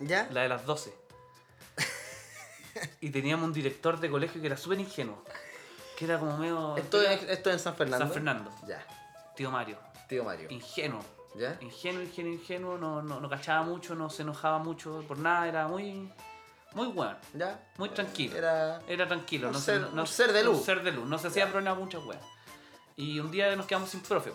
[0.00, 0.28] ¿Ya?
[0.30, 0.94] la de las 12.
[3.00, 5.22] y teníamos un director de colegio que era súper ingenuo,
[5.96, 6.76] que era como medio...
[6.76, 8.04] Esto, es, esto es en San Fernando.
[8.06, 8.84] San Fernando, Ya.
[9.36, 9.76] tío Mario.
[10.08, 10.48] Tío Mario.
[10.50, 11.04] Ingenuo.
[11.36, 11.56] ¿Ya?
[11.60, 15.68] Ingenuo, ingenuo, ingenuo, no, no, no cachaba mucho, no se enojaba mucho por nada, era
[15.68, 16.12] muy,
[16.72, 17.60] muy bueno, ¿Ya?
[17.78, 18.36] muy tranquilo.
[18.36, 18.80] Era.
[18.88, 20.58] Era tranquilo, Un no ser- se, no, un ser de luz.
[20.58, 22.22] Un ser de luz, no se hacía problema muchas weas.
[22.96, 24.32] Y un día nos quedamos sin profe.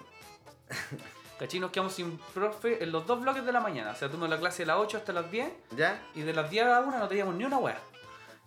[1.40, 1.60] ¿Cachai?
[1.60, 3.92] Nos quedamos sin profe en los dos bloques de la mañana.
[3.92, 6.02] O sea, tuvimos la clase de las 8 hasta las 10 ¿Ya?
[6.16, 7.78] y de las 10 a la 1 no teníamos ni una wea.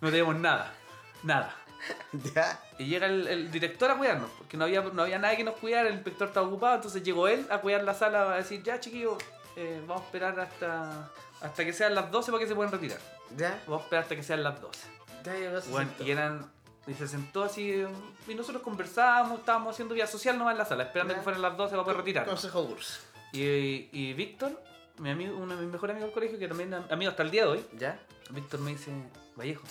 [0.01, 0.73] No teníamos nada.
[1.21, 1.55] Nada.
[2.35, 2.61] ¿Ya?
[2.77, 5.55] Y llega el, el director a cuidarnos, porque no había, no había nadie que nos
[5.55, 8.79] cuidara, el inspector estaba ocupado, entonces llegó él a cuidar la sala a decir, ya
[8.79, 9.17] chiquillos,
[9.55, 11.09] eh, vamos a esperar hasta,
[11.41, 12.99] hasta que sean las 12 para que se puedan retirar.
[13.35, 13.61] ¿Ya?
[13.65, 14.79] Vamos a esperar hasta que sean las 12.
[15.23, 16.51] Ya llegó ese Bueno, y eran.
[16.87, 17.85] Y se sentó así.
[18.27, 21.19] Y nosotros conversábamos, estábamos haciendo vida social nomás en la sala, esperando Ya.
[21.19, 22.25] que fueran las 12 para poder retirar.
[22.25, 23.01] Consejo curso.
[23.33, 24.59] Y, y Víctor,
[24.97, 27.29] mi amigo, uno de mis mejores amigos del colegio, que también es amigo hasta el
[27.31, 27.99] día de hoy, ¿Ya?
[28.31, 28.91] Víctor me dice,
[29.35, 29.63] Vallejo,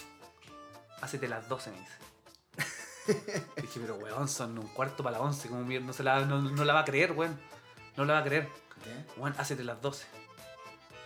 [1.01, 1.93] hacete las 12, me dice.
[3.63, 6.41] Dije, pero weón, son un cuarto para las 11, como mierda, no, se la, no,
[6.43, 7.39] no la va a creer, weón.
[7.97, 8.49] No la va a creer.
[8.87, 9.05] ¿Ya?
[9.17, 10.07] Weón, hacete las 12.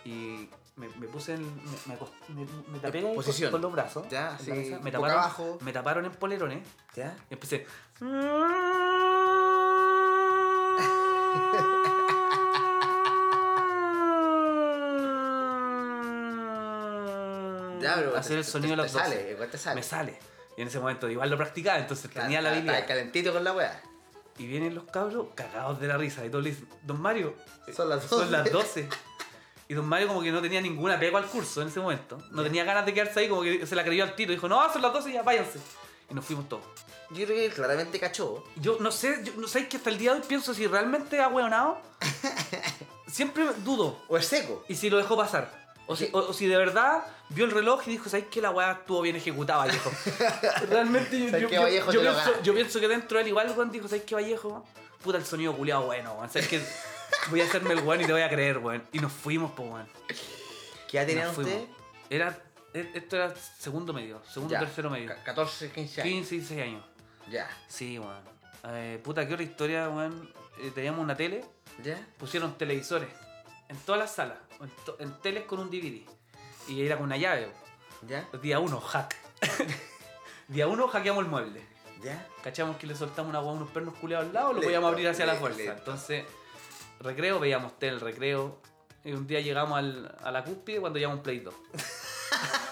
[0.05, 1.43] Y me, me puse en.
[1.87, 1.97] Me,
[2.29, 3.51] me, me- tapé con, posición.
[3.51, 4.07] con los brazos.
[4.09, 5.57] Ya, en mesa, me taparon, abajo.
[5.61, 6.67] Me taparon en polerones.
[6.95, 7.15] ¿Ya?
[7.29, 7.65] Y empecé.
[17.83, 19.05] Ya, hacer el te- sonido de te las 12.
[19.05, 19.75] sale, igual te sale.
[19.75, 20.19] Me sale.
[20.57, 23.53] Y en ese momento igual lo practicaba, entonces Claro, tenía la está calentito con la
[23.53, 23.81] weá.
[24.37, 26.25] Y vienen los cabros cagados de la risa.
[26.25, 27.35] Y todos le dicen, Don Mario,
[27.67, 28.31] eh, Son las son 12".
[28.31, 28.89] las 12.
[29.69, 32.21] Y Don Mario como que no tenía ninguna pega al curso en ese momento.
[32.31, 34.31] No tenía ganas de quedarse ahí, como que se la creyó al tiro.
[34.33, 35.57] Dijo, no, son las 12 y ya, váyanse.
[36.09, 36.63] Y nos fuimos todos.
[37.11, 38.43] Yo creo que claramente cachó.
[38.57, 41.19] Yo no sé, yo no sé que hasta el día de hoy pienso si realmente
[41.21, 41.79] ha hueonado.
[43.07, 43.99] Siempre dudo.
[44.09, 44.63] O es seco.
[44.67, 45.62] Y si lo dejó pasar.
[45.85, 48.51] O si, o, o si de verdad vio el reloj y dijo, ¿sabes que la
[48.51, 49.91] weá estuvo bien ejecutada, Vallejo?
[50.69, 52.31] Realmente yo, ¿Sabes yo, qué, Vallejo, pienso, ganaste?
[52.43, 54.65] yo pienso que dentro de él igual weón dijo, ¿sabes qué, Vallejo?
[55.03, 56.29] Puta el sonido culiado bueno, weón.
[56.29, 56.63] ¿Sabes qué?
[57.29, 58.81] Voy a hacerme el weón y te voy a creer, weón.
[58.93, 59.87] Y nos fuimos, pues weón.
[60.89, 61.65] ¿Qué edad tenían ustedes?
[62.09, 62.37] Era,
[62.73, 64.59] e- esto era segundo medio, segundo, Ya.
[64.59, 65.09] tercero medio.
[65.09, 66.13] Ca- 14, 15 años.
[66.13, 66.85] 15, 16 años.
[67.29, 67.49] Ya.
[67.67, 68.21] Sí, weón.
[68.69, 70.31] Eh, puta, qué otra historia, weón.
[70.61, 71.43] Eh, teníamos una tele,
[71.83, 71.99] ¿Ya?
[72.17, 73.09] pusieron televisores
[73.69, 76.01] en todas las salas, en, to- en teles con un DVD.
[76.67, 77.51] Y era con una llave.
[78.07, 78.27] ¿Ya?
[78.41, 79.15] Día 1, hack.
[80.47, 81.65] Día 1, hackeamos el mueble.
[82.01, 82.27] ¿Ya?
[82.43, 85.07] Cachamos que le soltamos una hueá a unos pernos culeados al lado, lo podíamos abrir
[85.07, 85.73] hacia la fuerza.
[85.77, 86.25] Entonces,
[86.99, 88.59] recreo, veíamos tele, recreo.
[89.05, 91.53] Y un día llegamos al- a la cúspide cuando llevamos un Play 2.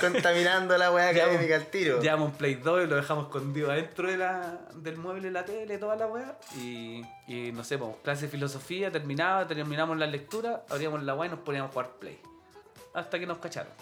[0.00, 2.00] Contaminando la weá académica al tiro.
[2.00, 5.78] Llevamos un Play 2 y lo dejamos escondido adentro de la, del mueble, la tele,
[5.78, 6.38] toda la weá.
[6.56, 11.28] Y, y no sé, pues, clase de filosofía, terminaba, terminamos la lectura, abríamos la weá
[11.28, 12.20] y nos poníamos a jugar Play.
[12.94, 13.72] Hasta que nos cacharon.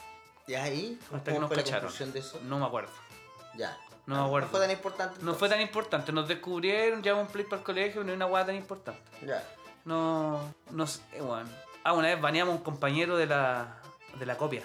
[0.47, 0.99] ¿Y ahí?
[1.13, 1.81] Hasta que ¿Cómo nos fue la cacharon.
[1.83, 2.41] conclusión de eso?
[2.45, 2.91] No me acuerdo.
[3.57, 3.77] Ya.
[4.07, 4.47] No me acuerdo.
[4.49, 5.19] No fue tan importante.
[5.23, 6.13] No fue tan importante.
[6.13, 9.01] Nos descubrieron, llevamos un Play para el colegio, no era una weá tan importante.
[9.27, 9.43] Ya.
[9.85, 11.49] No, no sé, weón.
[11.83, 13.77] Ah, una vez baneamos a un compañero de la,
[14.19, 14.63] de la copia.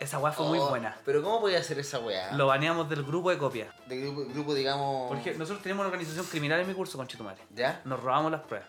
[0.00, 0.96] Esa weá fue muy Oh, buena.
[1.04, 2.32] Pero ¿cómo podía hacer esa weá?
[2.32, 3.74] Lo baneamos del grupo de copia.
[3.86, 5.08] De grupo, grupo, digamos.
[5.08, 7.40] Porque nosotros teníamos una organización criminal en mi curso, con Chetumare.
[7.50, 7.80] ¿Ya?
[7.84, 8.68] Nos robamos las pruebas.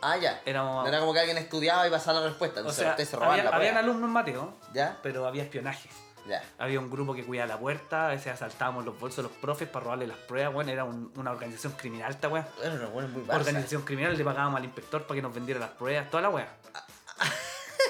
[0.00, 0.42] Ah, ya.
[0.44, 0.82] Éramos.
[0.82, 2.56] No era como que alguien estudiaba y pasaba la respuesta.
[2.56, 4.98] o Entonces sea, ustedes se robaban había, la habían alumnos en Mateo, ¿Ya?
[5.02, 5.88] pero había espionaje.
[6.28, 6.42] Ya.
[6.58, 9.68] Había un grupo que cuidaba la puerta, a veces asaltábamos los bolsos de los profes
[9.68, 12.46] para robarle las pruebas, bueno, era un- una organización criminal esta weá.
[12.58, 13.36] Bueno, no, bueno, muy Barça.
[13.40, 16.48] Organización criminal, le pagábamos al inspector para que nos vendiera las pruebas, toda la weá.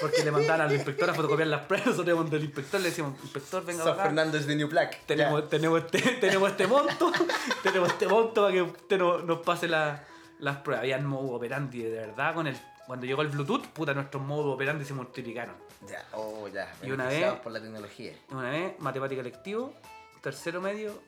[0.03, 3.19] Porque le mandaban al inspector a fotocopiar las pruebas, nosotros íbamos del inspector, le decíamos,
[3.23, 3.95] inspector, venga San.
[3.97, 5.05] Fernando es de New Black.
[5.05, 7.11] Tenemos, tenemos, este, tenemos este monto,
[7.63, 10.03] tenemos este monto para que usted no- nos pase la-
[10.39, 10.81] las pruebas.
[10.83, 12.57] Había modo operandi, de verdad, con el.
[12.85, 15.55] Cuando llegó el Bluetooth, puta, nuestros modos operandi se multiplicaron.
[15.89, 16.05] Ya.
[16.11, 16.69] Oh, ya.
[16.83, 18.13] Y una vez- por la tecnología.
[18.29, 19.73] Una vez, matemática electivo,
[20.21, 21.01] tercero medio,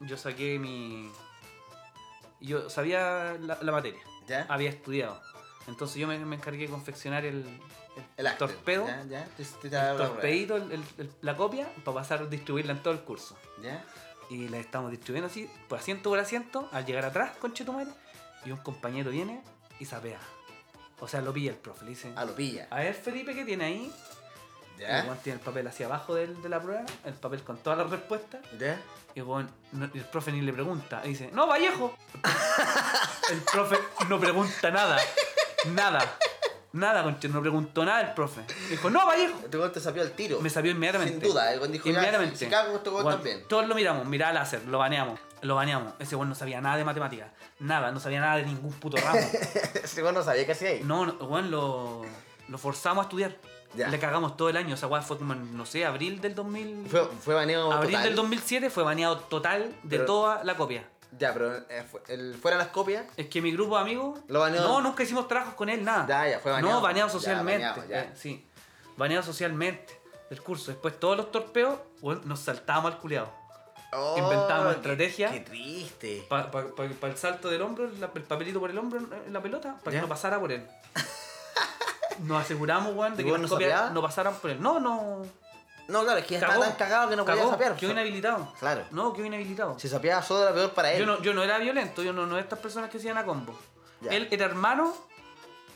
[0.00, 1.10] yo saqué mi.
[2.40, 4.46] Yo sabía la, la materia, ¿Ya?
[4.48, 5.20] había estudiado.
[5.66, 7.44] Entonces yo me, me encargué de confeccionar el,
[8.16, 9.04] el, torpedo, ¿Ya?
[9.04, 9.24] ¿Ya?
[9.36, 10.12] Te, te el daba la prueba.
[10.14, 13.36] torpedito, el- la copia, para pasar a distribuirla en todo el curso.
[13.62, 13.84] ¿Ya?
[14.30, 17.90] Y la estamos distribuyendo así, por asiento por asiento, al llegar atrás, con Chetumare,
[18.44, 19.42] y un compañero viene
[19.80, 20.20] y sapea.
[21.00, 22.66] O sea, lo pilla el profe, le dice, Ah, lo pilla.
[22.70, 23.92] a ver Felipe, ¿qué tiene ahí?
[24.78, 25.02] Y el ¿Ya?
[25.04, 27.90] weón tiene el papel hacia abajo del- de la prueba, el papel con todas las
[27.90, 28.80] respuestas, ¿Ya?
[29.14, 29.48] y no-
[29.94, 31.96] y el profe ni le pregunta, y dice, no, Vallejo.
[33.30, 33.76] el profe
[34.08, 34.98] no pregunta nada,
[35.66, 36.00] nada,
[36.72, 38.42] nada, conche, no preguntó nada el profe.
[38.70, 39.38] Dijo, no, Vallejo.
[39.44, 40.40] Este weón te sapió al tiro.
[40.40, 41.20] Me sabió inmediatamente.
[41.20, 42.36] Sin duda, el weón dijo, ya, Inmediatamente.
[42.36, 43.44] si cago, este weón también.
[43.48, 45.94] Todos lo miramos, mirá láser, lo baneamos, lo baneamos.
[45.98, 49.18] Ese weón no sabía nada de matemáticas, nada, no sabía nada de ningún puto ramo.
[49.82, 50.80] Ese weón no sabía qué hacía ahí.
[50.84, 52.02] No, no, weón, lo,
[52.48, 53.36] lo forzamos a estudiar.
[53.74, 53.88] Ya.
[53.88, 56.86] Le cagamos todo el año, esa weá fue como en, no sé, abril del 2000.
[56.88, 58.04] Fue, fue baneo abril total.
[58.06, 60.88] del 2007 fue baneado total de Pero- toda la copia.
[61.18, 63.04] Ya, pero eh, el, fuera las copias.
[63.16, 64.20] Es que mi grupo de amigos.
[64.28, 64.62] Lo baneó.
[64.62, 66.06] No, nunca hicimos trabajos con él, nada.
[66.06, 66.76] Ya, ya, fue baneado.
[66.76, 67.66] No, baneado Ya, socialmente.
[67.66, 68.00] baneado, ya.
[68.02, 68.46] eh, sí.
[68.96, 70.70] Baneado socialmente del curso.
[70.70, 73.32] Después todos los torpeos, weón, nos saltábamos al culiado.
[73.92, 75.30] Oh, Inventábamos qué- estrategia.
[75.30, 76.26] Qué triste.
[76.28, 76.50] Para
[77.06, 79.96] el salto del hombro, la- el papelito por el hombro en en la pelota, para
[79.96, 80.66] que no pasara por él.
[82.20, 83.92] Nos aseguramos, weón, de ¿Y que vos las no copias sapeabas?
[83.94, 84.60] no pasaran por él.
[84.60, 85.22] No, no.
[85.88, 87.74] No, claro, es que estaba tan cagado que no podía sapear.
[87.76, 88.52] Quedó inhabilitado.
[88.60, 88.84] Claro.
[88.90, 89.78] No, quedó inhabilitado.
[89.78, 91.00] Si sapeaba solo era peor para él.
[91.00, 93.18] Yo no, yo no era violento, yo no, no de estas personas que se iban
[93.18, 93.58] a combo.
[94.02, 94.12] Ya.
[94.12, 94.94] Él era hermano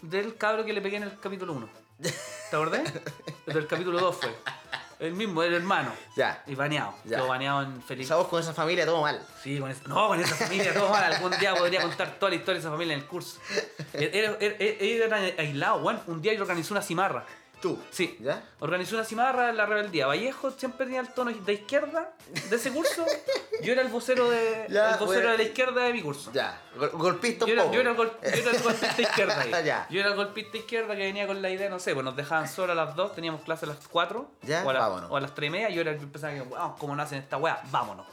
[0.03, 1.69] del cabro que le pegué en el capítulo 1.
[2.03, 2.83] ¿Te acordás?
[3.47, 4.35] El del capítulo 2 fue.
[5.01, 5.91] El mismo, el hermano.
[6.15, 6.45] Ya.
[6.47, 6.95] Y baneado.
[7.05, 7.17] Ya.
[7.17, 8.15] Quedó baneado en Felipe.
[8.15, 9.21] vos con esa familia todo mal.
[9.43, 11.03] Sí, con esa, no, con esa familia, todo mal.
[11.13, 13.41] Algún día podría contar toda la historia de esa familia en el curso.
[13.95, 16.01] Era- era- aislados, weón.
[16.07, 17.25] Un día yo organizé una cimarra.
[17.63, 17.79] Tú.
[17.91, 18.19] Sí.
[18.21, 18.43] ¿Ya?
[18.59, 20.07] Organizé una cimarra en la rebeldía.
[20.09, 22.13] Vallejo siempre tenía el tono de izquierda
[22.51, 23.07] de ese curso.
[23.63, 25.31] Yo era el vocero de, Ya, el vocero bueno.
[25.31, 26.33] de la izquierda de mi curso.
[26.33, 26.61] Ya.
[26.77, 29.65] Gol- golpista Yo era, yo era el gol- yo era el golpista izquierda ahí.
[29.65, 29.87] Ya.
[29.89, 32.49] Yo era el golpista izquierda que venía con la idea, no sé, pues nos dejaban
[32.49, 35.33] solo a las 2, teníamos clase a las 4 Ya, o, a o a las
[35.33, 35.71] 3 y media.
[35.71, 38.07] Yo era el que empezaba que, wow, como no hacen esta weá, vámonos.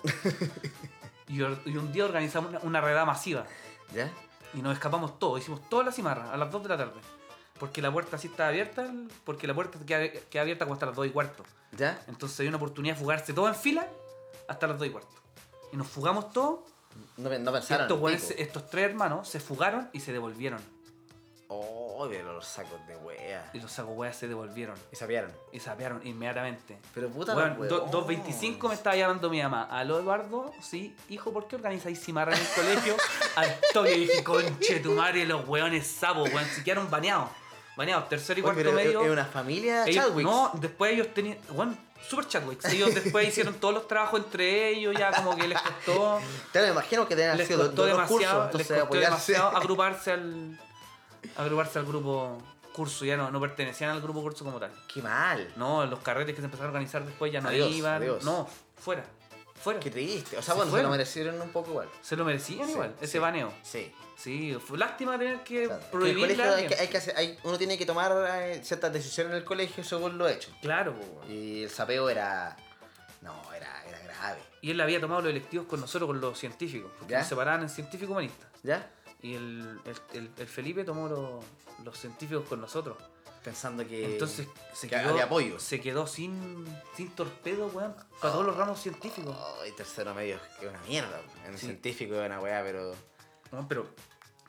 [1.27, 3.45] y un día organizamos una, una redada masiva
[3.93, 4.09] ¿Ya?
[4.53, 6.99] y nos escapamos todos, hicimos toda la cimarra a las 2 de la tarde.
[7.59, 8.89] Porque la puerta sí estaba abierta,
[9.25, 11.43] porque la puerta queda, queda abierta como hasta las 2 y cuarto.
[11.73, 12.01] ¿Ya?
[12.07, 13.87] Entonces había una oportunidad de fugarse todo en fila
[14.47, 15.15] hasta las 2 y cuarto.
[15.71, 16.61] Y nos fugamos todos.
[17.17, 17.87] No, no pensaron.
[18.09, 20.59] estos, estos tres hermanos se fugaron y se devolvieron.
[21.51, 23.49] Oh, pero los sacos de wea.
[23.53, 24.75] Y los saco weas se devolvieron.
[24.91, 25.31] Y sapearon.
[25.51, 26.77] Y sapearon inmediatamente.
[26.93, 28.27] Pero puta los do- huevones.
[28.27, 29.63] 2.25 me estaba llamando mi mamá.
[29.63, 32.95] Aló Eduardo, sí, hijo, ¿por qué organizáis cimarra en el colegio?
[33.35, 37.29] Al toque dije, conche tu madre, los weones sapos, weón, se quedaron baneados.
[37.79, 39.03] Baneados, tercero y Oye, cuarto medio.
[39.05, 41.37] Es una familia ellos- no, después ellos tenían.
[41.49, 42.65] Bueno, super Chadwicks.
[42.65, 46.19] Ellos después hicieron todos los trabajos entre ellos, ya como que les costó.
[46.51, 50.11] Te lo imagino que tenían sido costó dos cursos, demasiado, les entonces costó demasiado agruparse
[50.11, 50.59] al.
[51.37, 52.37] agruparse al grupo
[52.73, 53.05] curso.
[53.05, 54.71] Ya no, no pertenecían al grupo curso como tal.
[54.93, 55.49] Qué mal.
[55.55, 58.01] No, los carretes que se empezaron a organizar después ya no Adiós, iban.
[58.01, 58.23] adiós.
[58.25, 58.45] No,
[58.77, 59.05] fuera.
[59.61, 59.79] Fuera.
[59.79, 60.37] Qué triste.
[60.37, 60.85] O sea, Se bueno, se fueron.
[60.85, 61.89] lo merecieron un poco igual.
[62.01, 63.19] Se lo merecían Sí, igual, ese sí.
[63.19, 63.53] baneo.
[63.61, 63.93] Sí.
[64.17, 65.81] Sí, fue lástima tener que Claro.
[65.99, 68.91] Que el colegio hay que, hay que hacer- hay- uno tiene que tomar eh, ciertas
[68.91, 70.49] decisiones en el colegio según lo hecho.
[70.61, 70.93] Claro.
[71.29, 72.57] Y el sapeo era.
[73.21, 74.39] No, era, era grave.
[74.61, 76.91] Y él había tomado los electivos con nosotros, con los científicos.
[76.99, 77.19] Porque ¿Ya?
[77.19, 78.47] nos separaban en científico humanista.
[78.63, 78.89] ¿Ya?
[79.21, 81.43] Y el, el, el- el Felipe tomó los,
[81.83, 82.97] los científicos con nosotros.
[83.43, 84.05] Pensando que.
[84.13, 85.59] Entonces se que quedó, apoyo.
[85.59, 89.35] se quedó sin, sin torpedo, weón, para todos los ramos científicos.
[89.63, 91.21] Ay, tercero medio es una mierda.
[91.47, 91.65] En Sí.
[91.67, 92.93] científico es una weá, pero.
[93.51, 93.87] Weón, pero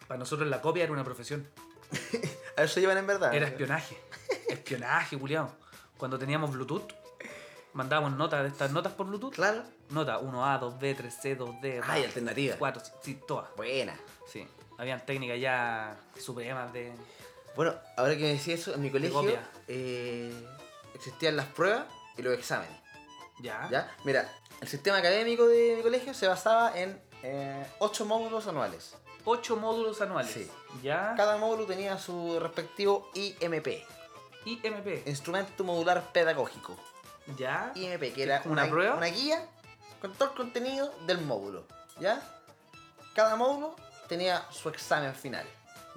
[0.09, 1.49] para nosotros la copia era una profesión.
[2.57, 3.33] A eso llevan en verdad.
[3.35, 3.97] Era espionaje.
[4.49, 5.51] espionaje, culiao.
[5.97, 6.93] Cuando teníamos Bluetooth,
[7.73, 9.35] mandábamos notas de estas notas por Bluetooth.
[9.35, 9.63] Claro.
[9.91, 11.83] Nota 1A, 2B, 3C, 2D.
[11.87, 12.57] Ay, alternativa.
[12.59, 13.55] 4, sí, todas.
[13.57, 13.97] Buena.
[14.27, 14.47] Sí.
[14.79, 16.93] Habían técnicas ya supremas de.
[17.57, 20.33] Bueno, ahora que me decís eso, en mi colegio eh,
[20.95, 21.87] existían las pruebas
[22.17, 22.77] y los exámenes.
[23.43, 23.69] Ya.
[23.71, 23.97] ¿Ya?
[24.05, 28.95] Mira, el sistema académico de mi colegio se basaba en eh, ocho módulos anuales.
[29.25, 30.33] Ocho módulos anuales.
[30.33, 30.51] Sí.
[30.83, 31.15] Ya.
[31.17, 33.69] Cada módulo tenía su respectivo IMP,
[34.45, 35.07] IMP.
[35.07, 36.77] Instrumento Modular Pedagógico.
[37.37, 37.73] Ya.
[37.75, 38.97] IMP, que era como una prueba?
[38.97, 39.47] una guía
[40.01, 41.65] con todo el contenido del módulo.
[41.99, 42.23] ¿Ya?
[43.15, 43.77] Cada módulo
[44.09, 45.47] tenía su examen final.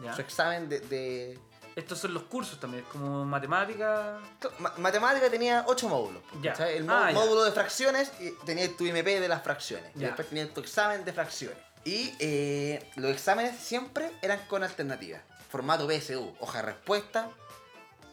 [0.04, 0.14] Ya.
[0.16, 1.40] Su examen de, de-
[1.76, 4.20] Estos son los cursos también, como matemática.
[4.60, 6.22] Ma- Matemática tenía ocho módulos.
[6.42, 6.54] Ya.
[6.70, 7.18] El Ah, ya.
[7.18, 9.92] módulo de fracciones y tenía tu IMP de las fracciones.
[9.96, 11.58] Y después tenía tu examen de fracciones.
[11.86, 15.22] Y eh, los exámenes siempre eran con alternativas.
[15.50, 17.30] Formato PSU, hoja respuesta,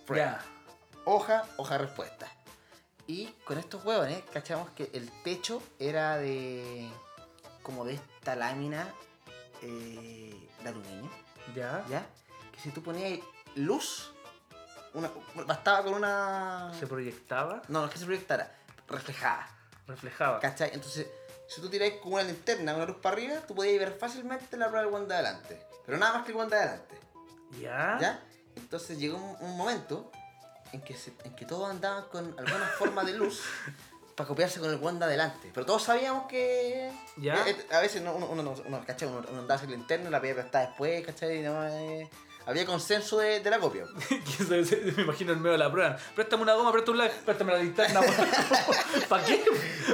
[0.06, 0.40] prueba.
[0.42, 0.44] Ya.
[1.04, 2.26] Hoja, hoja respuesta.
[3.06, 6.88] Y con estos huevones, cachamos que el techo era de.
[7.62, 8.88] como de esta lámina
[9.62, 11.10] eh, de aluminio.
[11.54, 11.84] Ya.
[11.88, 12.06] ¿Ya?
[12.52, 13.18] Que si tú ponías
[13.56, 14.12] luz,
[14.94, 15.10] una,
[15.46, 16.72] bastaba con una.
[16.78, 18.54] Se proyectaba, No, no es que se proyectara,
[18.88, 19.48] reflejada.
[19.86, 20.40] reflejaba.
[20.40, 20.70] ¿Cachai?
[20.72, 21.06] Entonces,
[21.48, 24.66] si tú tiráis con una linterna, una luz para arriba, tú podías ver fácilmente la
[24.66, 25.66] prueba del guante de adelante.
[25.86, 27.00] Pero nada más que el guante de adelante.
[27.58, 27.98] Ya.
[28.00, 28.22] ¿Ya?
[28.56, 30.10] Entonces llegó un, un momento
[30.72, 33.42] en que, se- en que todos andaban con alguna forma de luz
[34.20, 35.50] para copiarse con el de adelante.
[35.54, 36.92] Pero todos sabíamos que.
[37.16, 37.36] Ya.
[37.48, 39.08] eh, eh, a veces no- uno, uno, no- uno, ¿cachai?
[39.08, 39.58] Uno, uno andaba
[40.10, 41.40] la pedía prestada después, ¿cachai?
[41.40, 42.06] No, eh,
[42.44, 43.86] había consenso de, de la copia.
[44.50, 45.96] Me imagino en medio de la prueba.
[46.14, 48.00] Préstame una goma, préstame un like, préstame la linterna.
[49.08, 49.42] ¿Para qué?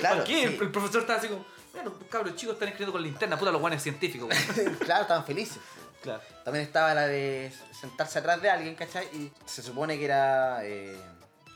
[0.01, 0.43] Claro, ¿Para qué?
[0.43, 0.59] El, sí.
[0.65, 1.45] el profesor estaba así como,
[1.85, 4.29] los cabros chicos están escribiendo con linterna, puta los guanes científicos.
[4.29, 4.75] weón".
[4.81, 5.59] claro, estaban felices.
[6.03, 6.21] claro.
[6.45, 9.07] También estaba la de sentarse atrás de alguien, ¿cachai?
[9.13, 11.01] Y se supone que era eh,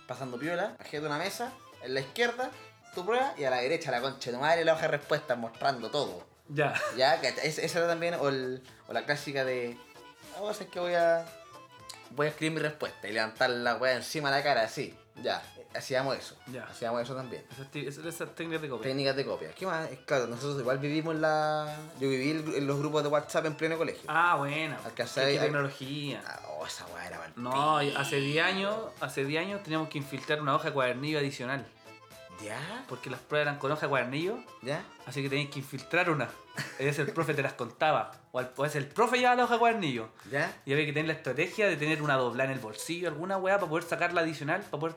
[0.07, 2.51] pasando piola, bajé de una mesa, en la izquierda,
[2.95, 5.37] tu prueba, y a la derecha la concha de tu madre la hoja de respuesta
[5.37, 6.27] mostrando todo.
[6.49, 6.75] Ya.
[6.97, 7.47] Ya, ¿cachai?
[7.49, 9.77] Esa era también, o, el- o la clásica de,
[10.35, 11.25] vamos a es que voy a,
[12.11, 14.97] voy a escribir mi respuesta y levantar la weá encima de la cara, así.
[15.23, 15.43] Ya,
[15.75, 16.37] hacíamos eso.
[16.49, 16.65] Ya.
[16.65, 17.45] Hacíamos eso también.
[17.75, 18.89] Esas, esas- técnicas de copia.
[18.89, 19.51] Técnicas de copia.
[19.53, 19.91] ¿Qué más?
[19.91, 21.77] Es Claro, nosotros igual vivimos la...
[22.01, 24.05] Yo viví el- en los grupos de WhatsApp en pleno colegio.
[24.09, 24.79] Ah, buena.
[24.85, 26.23] Alcancé Qué- tecnología.
[26.27, 29.99] Ah, oh, esa weá era mal No, hace 10 años, hace 10 años teníamos que
[29.99, 31.67] infiltrar una hoja de cuadernillo adicional.
[32.45, 32.85] ¿Ya?
[32.89, 34.83] Porque las pruebas eran con hoja de cuadernillo, ¿Ya?
[35.05, 36.25] así que tenías que infiltrar una.
[36.25, 38.13] A veces el profe te las contaba.
[38.33, 40.09] O al- a veces el profe llevaba la hoja de cuadernillo.
[40.31, 40.57] ¿Ya?
[40.65, 43.59] Y había que tener la estrategia de tener una dobla en el bolsillo, alguna weá,
[43.59, 44.97] para poder sacar la adicional, para poder...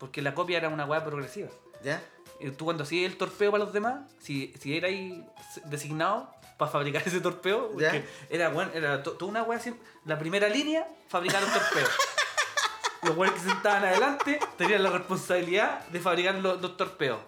[0.00, 1.48] porque la copia era una weá progresiva.
[1.84, 2.02] ¿Ya?
[2.40, 5.24] Y tú cuando hacías el torpeo para los demás, si, si eras ahí
[5.66, 9.60] designado para fabricar ese torpeo, porque era, bueno, era to- toda una weá
[10.06, 11.86] la primera línea, fabricar un torpeo.
[13.02, 17.20] los weones que se sentaban adelante tenían la responsabilidad de fabricar los, los torpeos.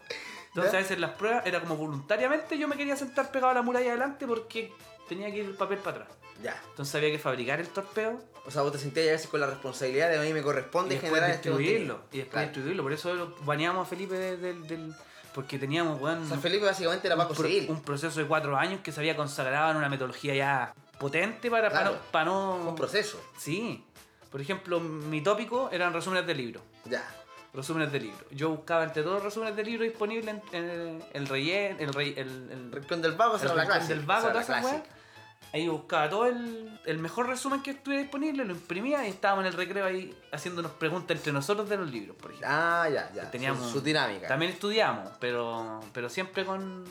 [0.49, 0.79] Entonces ¿Ya?
[0.79, 3.89] a veces las pruebas era como voluntariamente yo me quería sentar pegado a la muralla
[3.91, 4.71] adelante porque
[5.09, 6.17] tenía que ir el papel para atrás.
[6.43, 6.61] Ya.
[6.71, 9.47] Entonces había que fabricar el torpeo O sea, vos te sentías a veces con la
[9.47, 11.95] responsabilidad de a mí me y corresponde después generar este distribuirlo.
[12.01, 12.09] contenido.
[12.13, 12.47] y después Claro.
[12.49, 12.83] distribuirlo.
[12.83, 14.67] Por eso baneamos a Felipe de- del...
[14.67, 14.95] del-
[15.35, 17.71] porque teníamos, weón, O sea, Felipe básicamente era Paco un, pro- Civil.
[17.71, 21.71] un proceso de cuatro años que se había consagrado en una metodología ya potente para,
[21.71, 23.19] para no, para no- Un proceso.
[23.39, 23.83] Sí.
[24.31, 26.63] Por ejemplo, mi tópico eran resúmenes de libros.
[26.85, 27.03] Ya.
[27.55, 28.23] Resúmenes de libros.
[28.31, 32.15] Yo buscaba entre todos los resúmenes de libros disponibles en, en el relleno, el, rey-
[32.17, 33.95] el, el, Rincón del Vago, el la rincón clase.
[33.95, 34.83] del vago, toda esa.
[35.53, 39.53] Ahí buscaba todo el, el mejor resumen que estuviera disponible, lo imprimía y estábamos en
[39.53, 42.49] el recreo ahí haciéndonos preguntas entre nosotros de los libros, por ejemplo.
[42.51, 43.31] Ah, ya, ya.
[43.31, 44.29] Teníamos- Su, su dinámica.
[44.29, 46.85] También estudiamos, pero, pero siempre con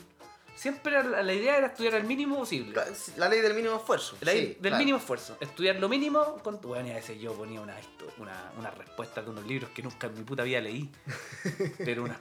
[0.54, 2.80] Siempre la, la idea era estudiar el mínimo posible.
[3.18, 4.16] La ley del mínimo esfuerzo.
[4.22, 4.78] La ley sí, del claro.
[4.78, 5.36] mínimo esfuerzo.
[5.40, 6.68] Estudiar lo mínimo con tu.
[6.68, 7.76] Bueno, y a veces yo ponía una,
[8.20, 10.88] una, una respuesta de unos libros que nunca en mi puta vida leí.
[11.80, 12.20] Pero una.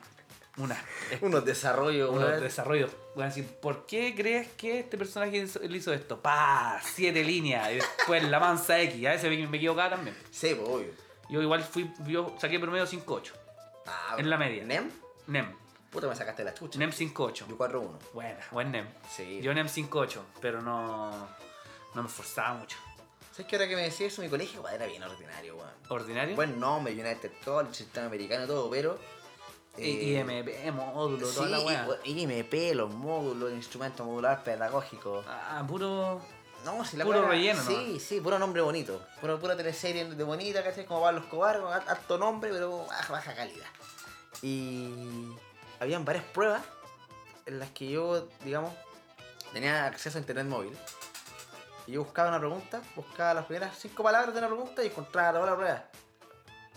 [0.60, 0.82] Una.
[1.20, 2.40] Unos desarrollos, unos weón.
[2.40, 2.90] desarrollos.
[3.14, 6.20] Voy a decir, ¿por qué crees que este personaje hizo, le hizo esto?
[6.20, 6.80] ¡Pah!
[6.82, 7.70] Siete líneas.
[7.72, 9.06] Y después la mansa X.
[9.06, 10.16] A veces me, me equivocaba también.
[10.30, 10.88] Sí, pues, obvio.
[11.28, 11.90] Yo igual fui.
[12.06, 13.32] Yo saqué promedio 5.8.
[13.86, 14.64] Ah, En la media.
[14.64, 14.90] ¿Nem?
[15.26, 15.56] NEM.
[15.90, 16.78] Puta, me sacaste la chucha.
[16.78, 17.32] NEM 5.8.
[17.48, 17.88] Yo 4-1.
[18.12, 18.86] Buena, buen NEM.
[19.10, 19.40] Sí.
[19.42, 21.28] Yo NEM 5.8, pero no.
[21.94, 22.76] No me esforzaba mucho.
[23.32, 24.22] ¿Sabes qué hora que me decía eso?
[24.22, 25.70] Mi colegio era bien ordinario, weón.
[25.88, 26.36] ¿Ordinario?
[26.36, 28.98] Buen nombre, United College, sistema americano y todo, pero.
[29.76, 31.86] I- eh, IMP, módulo, Sí, toda la weá.
[32.04, 35.24] IMP, los módulos, instrumento modular pedagógico.
[35.26, 36.20] Ah, puro.
[36.64, 39.00] No, si la Puro era- relleno, Sí, sí, puro nombre bonito.
[39.22, 40.84] Puro, pura teleserie de bonita, ¿cachai?
[40.84, 43.66] Como Pablo Escobar, con alto nombre, pero baja, baja calidad.
[44.42, 45.28] Y
[45.78, 46.62] habían varias pruebas
[47.46, 48.74] en las que yo, digamos,
[49.54, 50.76] tenía acceso a internet móvil.
[51.86, 55.32] Y yo buscaba una pregunta, buscaba las primeras cinco palabras de una pregunta y encontraba
[55.38, 55.84] toda la prueba.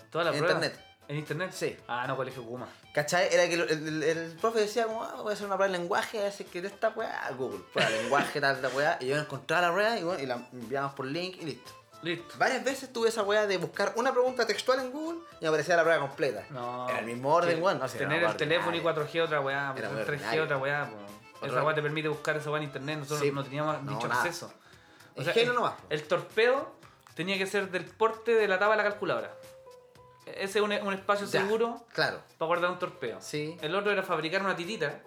[0.09, 0.53] Toda la En prueba.
[0.65, 0.85] internet.
[1.07, 1.51] ¿En internet?
[1.53, 1.77] Sí.
[1.87, 2.67] Ah, no, colegio Kuma.
[2.93, 3.27] ¿Cachai?
[3.31, 5.79] Era que el, el- el profe decía como, ah, voy a hacer una prueba de
[5.79, 9.07] lenguaje, a ver que de esta weá, Google, prueba de lenguaje, tal, tal weá, y
[9.07, 11.71] yo encontraba la prueba y, bueno, y la enviamos por link y listo.
[12.03, 12.35] Listo.
[12.37, 15.75] Varias veces tuve esa weá de buscar una pregunta textual en Google y me aparecía
[15.77, 16.43] la prueba completa.
[16.49, 16.89] No.
[16.89, 17.79] Era el mismo orden, weón.
[17.79, 19.05] No, Tener el teléfono y ordinaria.
[19.13, 20.43] 4G otra weá, Era muy 3G ordinario.
[20.43, 20.89] otra weá.
[21.37, 23.31] Otra- Esa weá te permite buscar esa weá en internet, nosotros Sí.
[23.31, 24.21] no teníamos No, dicho nada.
[24.21, 24.53] acceso.
[25.15, 25.87] Ingenuo el, nomás, po.
[25.89, 26.75] el torpedo
[27.15, 29.33] tenía que ser del porte de la tabla de la calculadora.
[30.25, 32.21] Ese es un, un espacio Ya, seguro Claro.
[32.37, 33.19] para guardar un torpedo.
[33.21, 33.57] Sí.
[33.61, 34.99] El otro era fabricar una titita.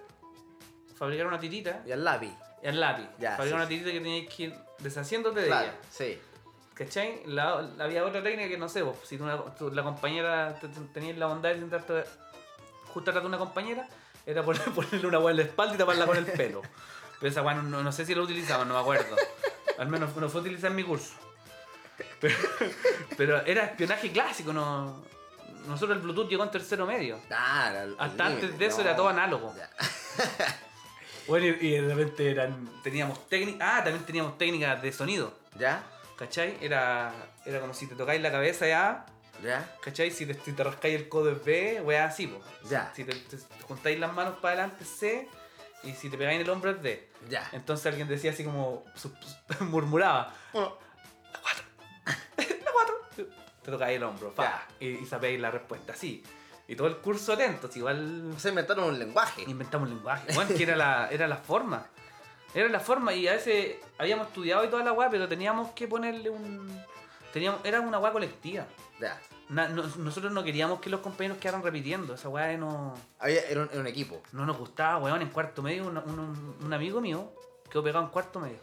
[0.96, 2.32] Fabricar una titita Y al lápiz.
[2.62, 3.08] y al lápiz.
[3.18, 5.74] Ya, fabricar sí, una titita que teníais que ir deshaciéndote de Claro, ella.
[5.90, 6.18] sí.
[6.74, 7.22] ¿Cachai?
[7.26, 10.58] La, la- había otra técnica que no sé, vos, si tú una- tú- la compañera
[10.60, 12.04] te- te- tenías la bondad de sentarte
[12.92, 13.88] justo atrás de una compañera,
[14.26, 16.60] era poner- ponerle una hueá en la espalda y taparla con el pelo.
[17.20, 19.16] Pero esa hueá no, no- no sé si lo utilizaban, no me acuerdo.
[19.78, 21.14] Al menos no fue utilizada en mi curso.
[22.20, 22.34] Pero,
[23.16, 25.04] pero era espionaje clásico, no.
[25.66, 27.18] Nosotros el Bluetooth llegó en tercero medio.
[27.30, 28.82] Ah, era el- Hasta antes límite, de eso no.
[28.84, 29.54] era todo análogo.
[31.26, 33.68] Bueno, y, y de repente eran, teníamos técnicas.
[33.68, 35.34] Ah, también teníamos técnicas de sonido.
[35.58, 35.82] ¿Ya?
[36.16, 36.56] ¿Cachai?
[36.60, 37.12] Era,
[37.44, 39.04] era como si te tocáis la cabeza ya.
[39.42, 39.68] ¿Ya?
[39.82, 40.12] ¿Cachai?
[40.12, 42.40] Si te, si te rascáis el codo es B, weá así, po.
[42.70, 42.92] Ya.
[42.94, 45.28] Si te, te juntáis las manos para adelante es C,
[45.82, 47.10] y si te pegáis en el hombro es D.
[47.28, 47.48] Ya.
[47.52, 48.84] Entonces alguien decía así como,
[49.60, 50.78] murmuraba, Bueno,
[51.32, 51.64] la 4, la 4.
[53.66, 56.22] Te tocáis el hombro, pa, y, y sabéis la respuesta, así.
[56.68, 59.42] Y todo el curso atento, igual se inventaron un lenguaje.
[59.46, 60.32] inventamos un lenguaje.
[60.34, 61.84] Bueno, que era la, era la forma.
[62.54, 65.86] Era la forma y a veces habíamos estudiado y toda la weá, pero teníamos que
[65.88, 66.80] ponerle un...
[67.32, 68.66] Teníamos, era una weá colectiva.
[69.00, 69.20] Ya.
[69.48, 72.14] Na- no- nosotros no queríamos que los compañeros quedaran repitiendo.
[72.14, 74.22] Esa weá no, Había, era, un, era un equipo.
[74.32, 75.22] no nos gustaba, weón.
[75.22, 77.32] En cuarto medio, un, un- un amigo mío
[77.68, 78.58] quedó pegado en cuarto medio.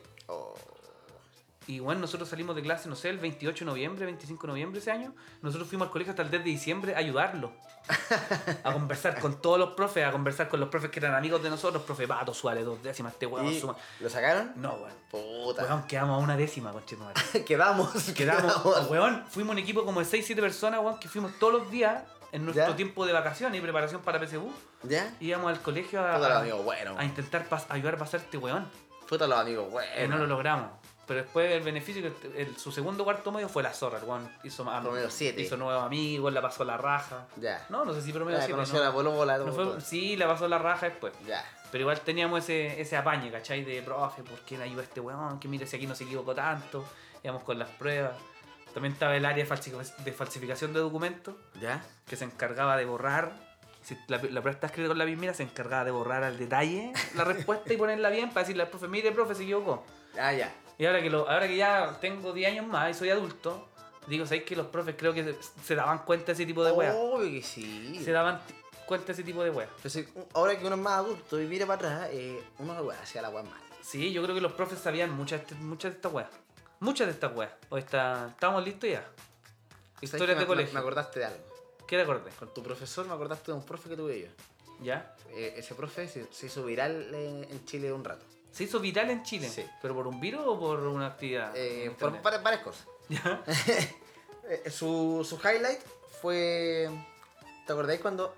[1.67, 4.79] Y bueno, nosotros salimos de clase, no sé, el 28 de noviembre, 25 de noviembre
[4.81, 5.13] ese año.
[5.41, 7.53] Nosotros fuimos al colegio hasta el 10 de diciembre a ayudarlo.
[8.63, 11.49] A conversar con todos los profes, a conversar con los profes que eran amigos de
[11.49, 11.83] nosotros.
[11.83, 13.75] Profe Pato, Suárez, dos décimas, este weón ¿Y suma.
[13.99, 14.51] lo sacaron?
[14.55, 14.93] No, weón.
[15.09, 15.63] Puta.
[15.63, 17.15] Weón, quedamos a una décima, conchetumare.
[17.45, 17.93] quedamos.
[18.11, 21.71] Quedamos, weón, fuimos un equipo como de 6, 7 personas, weón, que fuimos todos los
[21.71, 22.75] días en nuestro ¿Ya?
[22.75, 24.51] tiempo de vacaciones y preparación para PSU.
[24.83, 25.13] ¿Ya?
[25.19, 26.97] Íbamos al colegio a, Puta los a- amigos buenos.
[26.99, 28.67] a intentar ayudar a pasar este weón.
[29.07, 30.09] Puta los amigos Y buenos.
[30.09, 30.67] no lo logramos.
[31.05, 33.97] Pero después el beneficio, que el- su segundo cuarto medio fue la zorra.
[33.99, 35.41] El weón hizo, Promedio siete.
[35.41, 37.25] hizo nuevos amigos, la pasó la raja.
[37.35, 37.65] Ya.
[37.69, 38.53] No, no sé si promedio Ya, 7.
[38.53, 38.85] conoció no.
[38.85, 39.37] la polola.
[39.37, 41.13] No fue- sí, la pasó la raja después.
[41.27, 41.43] Ya.
[41.71, 43.63] Pero igual teníamos ese, ese apañe, ¿cachai?
[43.65, 45.39] De profe, ¿por qué le ayuda a este weón?
[45.39, 46.85] Que mire si aquí no se equivocó tanto.
[47.23, 48.13] Íbamos con las pruebas.
[48.73, 51.83] También estaba el área de falsificación de documentos, ¿Ya?
[52.07, 53.31] que se encargaba de borrar.
[53.83, 56.93] Si la, la prueba está escrita con la mira, se encargaba de borrar al detalle
[57.15, 59.85] la respuesta y ponerla bien para decirle al profe, mire, profe, se equivocó.
[60.17, 60.51] Ah, ya.
[60.83, 63.69] Y ahora que, lo, ahora que ya tengo 10 años más y soy adulto,
[64.05, 66.73] digo, ¿sabes que los profes creo que se, se daban cuenta de ese tipo de
[66.73, 66.93] weas?
[66.93, 68.01] Obvio que sí.
[68.03, 68.41] Se daban
[68.85, 69.69] cuenta de ese tipo de weas.
[69.77, 73.21] Pero si- ahora que uno es más adulto y mira para atrás, eh, uno hacía
[73.21, 73.61] la weá mal.
[73.81, 76.29] Sí, yo creo que los profes sabían muchas, de muchas de estas weas.
[76.81, 77.51] Muchas de estas weas.
[77.69, 79.03] O está, estamos listos ya.
[79.03, 80.73] ¿Sabes Historias de me- colegio.
[80.73, 81.45] Me acordaste de algo.
[81.87, 82.29] ¿Qué te acordé?
[82.31, 84.27] Con tu profesor me acordaste de un profe que tuve yo.
[84.83, 85.15] ¿Ya?
[85.29, 88.25] Eh, ese profe se, se hizo viral eh, en Chile un rato.
[88.53, 89.49] Se hizo viral en Chile.
[89.49, 89.65] Sí.
[89.81, 91.51] ¿Pero por un virus o por una actividad?
[91.55, 92.85] Eh, por varias, cosas.
[93.09, 93.43] ¿Ya?
[94.45, 95.79] Eh, su, su highlight
[96.21, 96.89] fue.
[97.65, 98.35] ¿Te acordáis cuando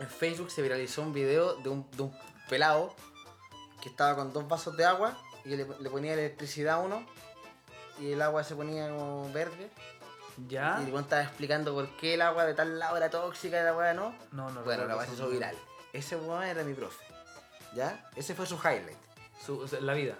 [0.00, 2.18] en Facebook se viralizó un video de un, de un
[2.48, 2.92] pelado
[3.80, 7.06] que estaba con dos vasos de agua y le, le ponía electricidad a uno
[8.00, 9.70] y el agua se ponía como verde?
[10.48, 10.82] ¿Ya?
[10.84, 13.76] Y el estaba explicando por qué el agua de tal lado era tóxica y la
[13.76, 14.14] weá no.
[14.32, 15.56] No, no Bueno, la weá se hizo viral.
[15.92, 17.04] Ese weón era mi profe.
[17.74, 18.10] ¿Ya?
[18.16, 19.09] Ese fue su highlight.
[19.44, 20.16] Su, la vida.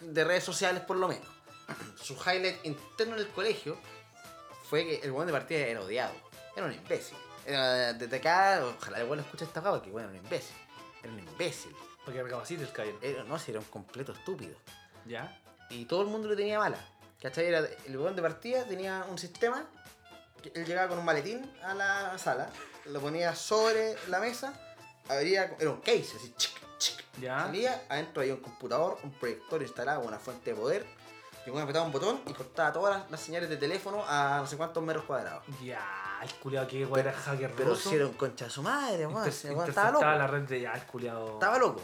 [0.00, 1.26] De redes sociales por lo menos.
[2.02, 3.76] su highlight interno en el colegio
[4.68, 6.14] fue que el buen de partida era odiado.
[6.56, 7.16] Era un imbécil.
[7.44, 10.56] Era desde acá, ojalá el bueno escuche esta cosa porque bueno, era un imbécil.
[11.02, 11.76] Era un imbécil.
[12.04, 12.98] Porque recapacite el caballero.
[13.02, 14.56] Era, no, si era un completo estúpido.
[15.04, 15.40] ¿Ya?
[15.70, 16.78] Y todo el mundo lo tenía mala.
[17.20, 17.46] ¿Cachai?
[17.46, 19.66] Era, el buen de partida tenía un sistema.
[20.42, 22.50] que él llegaba con un maletín a la sala,
[22.86, 24.52] lo ponía sobre la mesa,
[25.08, 27.04] abría, era un case, así, chic, chic.
[27.20, 27.40] ¿Ya?
[27.40, 30.86] Salía, adentro había un computador, un proyector instalado, una fuente de poder.
[31.46, 34.46] Y uno apretaba un botón y cortaba todas las, las señales de teléfono a no
[34.46, 35.44] sé cuántos metros cuadrados.
[35.62, 37.90] Ya, el culiado que era hacker Pero ruso.
[37.90, 39.28] un concha de su madre, weón.
[39.28, 40.04] Estaba loco.
[40.04, 41.34] la red de ya, el culiado.
[41.34, 41.82] Estaba loco.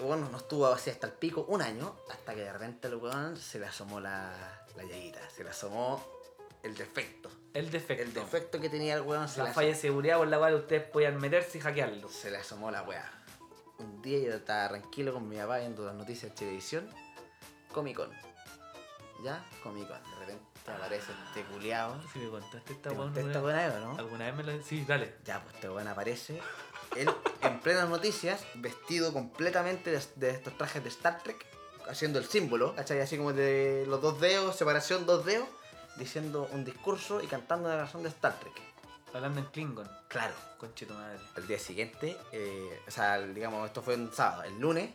[0.00, 3.38] Weón no estuvo así hasta el pico un año, hasta que de repente el weón
[3.38, 4.30] se le asomó la,
[4.76, 6.04] la llaguita, se le asomó
[6.62, 7.30] el defecto.
[7.54, 8.02] El defecto.
[8.02, 10.54] El defecto que tenía el weón se, La le, falla de seguridad por la cual
[10.56, 12.10] ustedes podían meterse y hackearlo.
[12.10, 13.10] se le asomó la weá.
[13.78, 16.88] Un día yo estaba tranquilo con mi papá viendo las noticias de televisión,
[17.72, 18.10] Comic Con.
[19.22, 19.44] ¿Ya?
[19.62, 20.02] Comic Con.
[20.02, 22.00] De repente aparece este culiao.
[22.12, 23.98] Si me contaste esta ¿Te esta alguna weá, o no?
[23.98, 25.14] ¿Alguna vez me lo Sí, dale.
[25.24, 26.40] Ya, pues este weón aparece.
[26.96, 27.10] Él,
[27.42, 31.44] en plenas noticias, vestido completamente de, de estos trajes de Star Trek,
[31.88, 33.00] haciendo el símbolo, ¿cachai?
[33.00, 35.48] Así como de los dos dedos, separación dos dedos,
[35.96, 38.54] diciendo un discurso y cantando la canción de Star Trek.
[39.16, 39.88] Hablando en Klingon.
[40.08, 40.34] Claro.
[40.58, 41.18] Conche tu madre.
[41.36, 44.42] Al día siguiente, eh, o sea, digamos, esto fue un sábado.
[44.44, 44.90] El lunes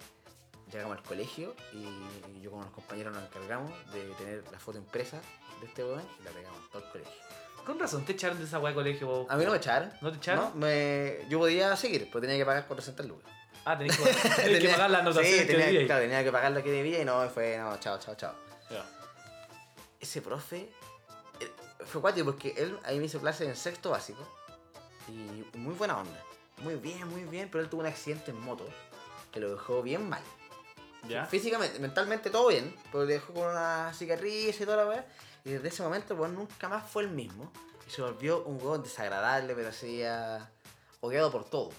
[0.72, 5.20] llegamos al colegio y yo con unos compañeros nos encargamos de tener la foto impresa
[5.60, 7.14] de este weón y la pegamos todo el colegio.
[7.66, 9.28] Con razón, te echaron de esa weá de colegio vos.
[9.30, 9.92] A mí no me echaron.
[10.02, 10.46] ¿No te echaron?
[10.46, 13.32] No, me, yo podía seguir, pero tenía que pagar 400 lucas.
[13.66, 14.04] Ah, tenés que,
[14.44, 17.02] que Tenía- pagar las anotaciones sí, que tenía, claro, tenía que pagar lo que debía
[17.02, 18.34] y no, fue, no, chao, chao, chao.
[20.00, 20.72] Ese profe
[21.86, 24.26] fue cuático porque él ahí me hizo clase en sexto básico
[25.08, 26.24] y muy buena onda.
[26.58, 28.66] Muy bien, muy bien, pero él tuvo un accidente en moto
[29.32, 30.22] que lo dejó bien mal.
[31.08, 31.26] ¿Ya?
[31.26, 35.06] Físicamente, mentalmente todo bien, pero le dejó con una cicatriz y toda la weá.
[35.44, 37.52] Y desde ese momento, pues nunca más fue el mismo.
[37.88, 40.48] Y se volvió un weón desagradable, pero así ah,
[41.00, 41.74] odiado por todos.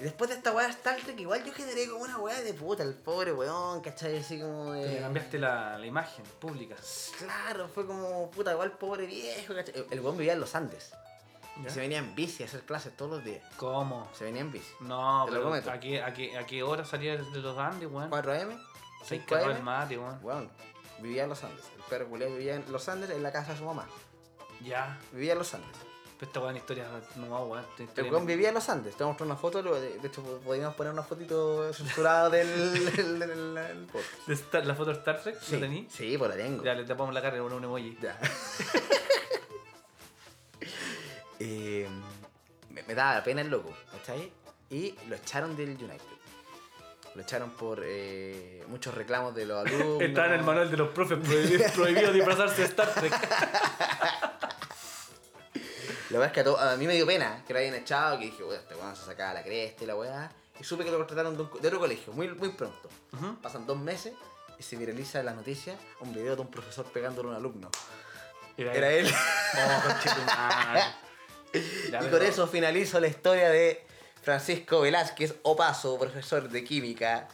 [0.00, 2.82] Después de esta weá de Star Trek, igual yo generé como una weá de puta,
[2.82, 4.18] el pobre weón, ¿cachai?
[4.18, 4.98] Así como de.
[5.00, 6.76] cambiaste la, la imagen pública.
[7.18, 9.74] Claro, fue como puta, igual pobre viejo, ¿cachai?
[9.76, 10.92] El- El weón vivía en los Andes.
[11.64, 13.40] Y se venía en bici a hacer clases todos los días.
[13.56, 14.08] ¿Cómo?
[14.12, 14.72] Se venía en bici.
[14.80, 15.54] No, pero.
[15.54, 18.10] ¿a qué, a, qué, ¿a qué hora salía de los Andes, weón?
[18.10, 18.60] 4am,
[19.04, 19.62] Seis 5 cagado el am.
[19.64, 20.18] mate, weón.
[20.22, 20.50] Weón,
[20.98, 21.64] vivía en los Andes.
[21.76, 23.86] El perro culiao vivía en los Andes en la casa de su mamá.
[24.64, 24.98] Ya.
[25.12, 25.76] Vivía en los Andes.
[26.18, 26.86] Pero esta weón historia
[27.16, 27.64] no, weón.
[27.78, 28.94] esta El weón vivía en los Andes.
[28.96, 29.62] Te voy a mostrar una foto.
[29.62, 34.26] De hecho, podríamos poner una fotito censurada del, del, del- del podcast.
[34.26, 35.38] ¿De Star- ¿La foto de Star Trek?
[35.40, 35.88] Sí, ¿Lo tení?
[35.90, 36.62] sí, pues la tengo.
[36.62, 37.98] Ya, le tapamos la cara con un emoji.
[38.00, 38.18] Ya.
[41.40, 41.86] Eh,
[42.70, 44.30] me, me daba pena el loco, ¿cachai?
[44.70, 46.00] Y lo echaron del United.
[47.14, 50.00] Lo echaron por eh, muchos reclamos de los alumnos.
[50.00, 53.12] Está en el manual de los profes prohibido, prohibido disfrazarse de Star Trek.
[56.14, 58.18] La verdad es que a, to- a mí me dio pena que lo hayan echado,
[58.18, 60.30] que dije, weón, este weón se sacaba la cresta y la weá.
[60.60, 62.88] Y supe que lo contrataron de, un co- de otro colegio, muy, muy pronto.
[63.42, 64.12] Pasan dos meses
[64.58, 67.70] y se viraliza en las noticias un video de un profesor pegándole a un alumno.
[68.56, 69.12] Era él.
[69.56, 70.82] Oh, conchetumare.
[71.90, 73.84] Ya, y con eso finalizo la historia de
[74.22, 77.28] Francisco Velázquez Opaso, profesor de química.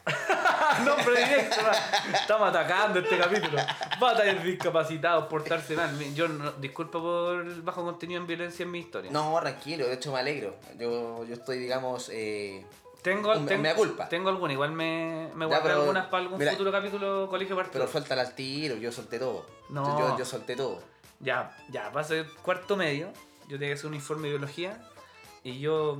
[0.85, 1.73] Nombre directo, va.
[2.19, 3.59] estamos atacando este capítulo.
[4.01, 5.97] Batallas discapacitados, portarse mal.
[6.15, 9.11] Yo no, disculpa por el bajo contenido en violencia en mi historia.
[9.11, 10.57] No, tranquilo, de hecho me alegro.
[10.79, 12.65] Yo, yo estoy, digamos, eh,
[13.03, 14.09] Tengo, Me- tengo, mea culpa.
[14.09, 17.57] tengo alguna, igual me, me Ya, guardé pero, algunas para algún mira, futuro capítulo colegio
[17.57, 17.81] partido.
[17.81, 19.47] pero suéltala al tiro, yo solté todo.
[19.71, 19.99] No.
[19.99, 20.83] Yo, yo solté todo.
[21.21, 23.09] Ya, ya, va a ser cuarto medio.
[23.49, 24.77] Yo tenía que hacer un informe de biología.
[25.43, 25.99] Y yo,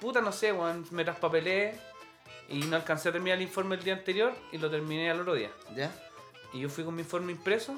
[0.00, 1.74] puta, no sé, weón, me traspapelé.
[2.48, 4.34] Y no alcancé a terminar el informe el día anterior.
[4.52, 5.50] Y lo terminé al otro día.
[5.74, 5.92] ¿Ya?
[6.52, 7.74] Y yo fui con mi informe impreso,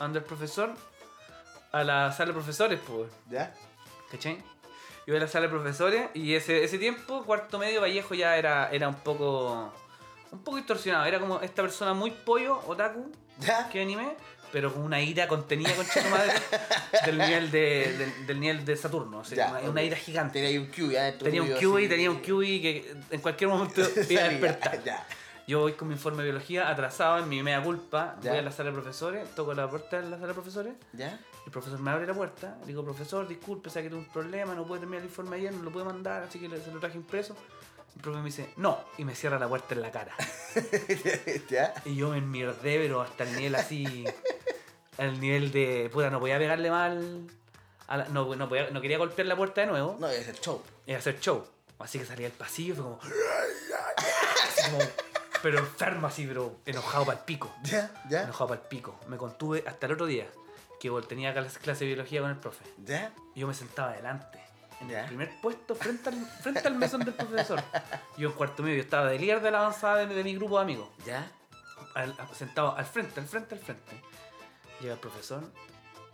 [0.00, 0.74] ando el profesor,
[1.70, 3.54] a la sala de profesores, pues, ¿Ya?
[4.10, 4.42] ¿cachai?
[5.06, 8.70] Iba a la sala de profesores y ese, ese tiempo, cuarto medio, Vallejo ya era,
[8.70, 9.72] era un poco.
[10.32, 11.06] un poco distorsionado.
[11.06, 13.68] Era como esta persona muy pollo, otaku, ¿Ya?
[13.70, 14.16] que animé,
[14.52, 16.32] pero con una ira contenida, con tu madre,
[17.06, 19.18] del nivel de, del, del nivel de Saturno.
[19.18, 20.40] O sea, Ya, una, ira gigante.
[20.40, 24.22] Tenía un QI adentro Tenía un QI, tenía un QI que en cualquier momento iba
[24.22, 24.82] a despertar.
[24.84, 25.06] Ya.
[25.46, 28.16] Yo voy con mi informe de biología atrasado en mi mea culpa.
[28.20, 28.32] Ya.
[28.32, 30.74] Voy a la sala de profesores, toco la puerta de la sala de profesores.
[30.92, 31.18] ¿Ya?
[31.46, 32.58] El profesor me abre la puerta.
[32.60, 35.52] Le digo, profesor, disculpe, sé que tuve un problema, no pude terminar el informe ayer,
[35.54, 37.34] no lo pude mandar, así que se lo traje impreso.
[37.96, 40.14] El profe me dice, no, y me cierra la puerta en la cara.
[41.48, 41.74] ¿Ya?
[41.84, 44.04] Y yo me enmierdé, pero hasta el nivel así.
[44.98, 45.88] Al nivel de.
[45.92, 47.26] Puta, no podía pegarle mal.
[47.86, 50.38] a la- no, no, podía- no quería golpear la puerta de nuevo No, es el
[50.40, 50.62] show.
[50.86, 51.46] y hacer show.
[51.78, 52.98] Así que salí al pasillo y fue como.
[54.70, 54.78] como,
[55.42, 57.54] pero enfermo así, pero enojado para el pico.
[57.62, 58.98] Ya, ya, Enojado para el pico.
[59.08, 60.26] Me contuve hasta el otro día,
[60.80, 62.64] que tenía clase de biología con el profe.
[62.84, 63.12] ya.
[63.34, 64.38] Y yo me sentaba adelante,
[64.80, 67.62] en el primer puesto, frente al, frente al mesón del profesor.
[68.16, 70.62] Yo en cuarto medio estaba de líder de la avanzada de, de mi grupo de
[70.64, 70.88] amigos.
[71.06, 71.30] Ya.
[71.94, 74.02] al- sentado al frente, al frente, al frente.
[74.80, 75.42] Llega el profesor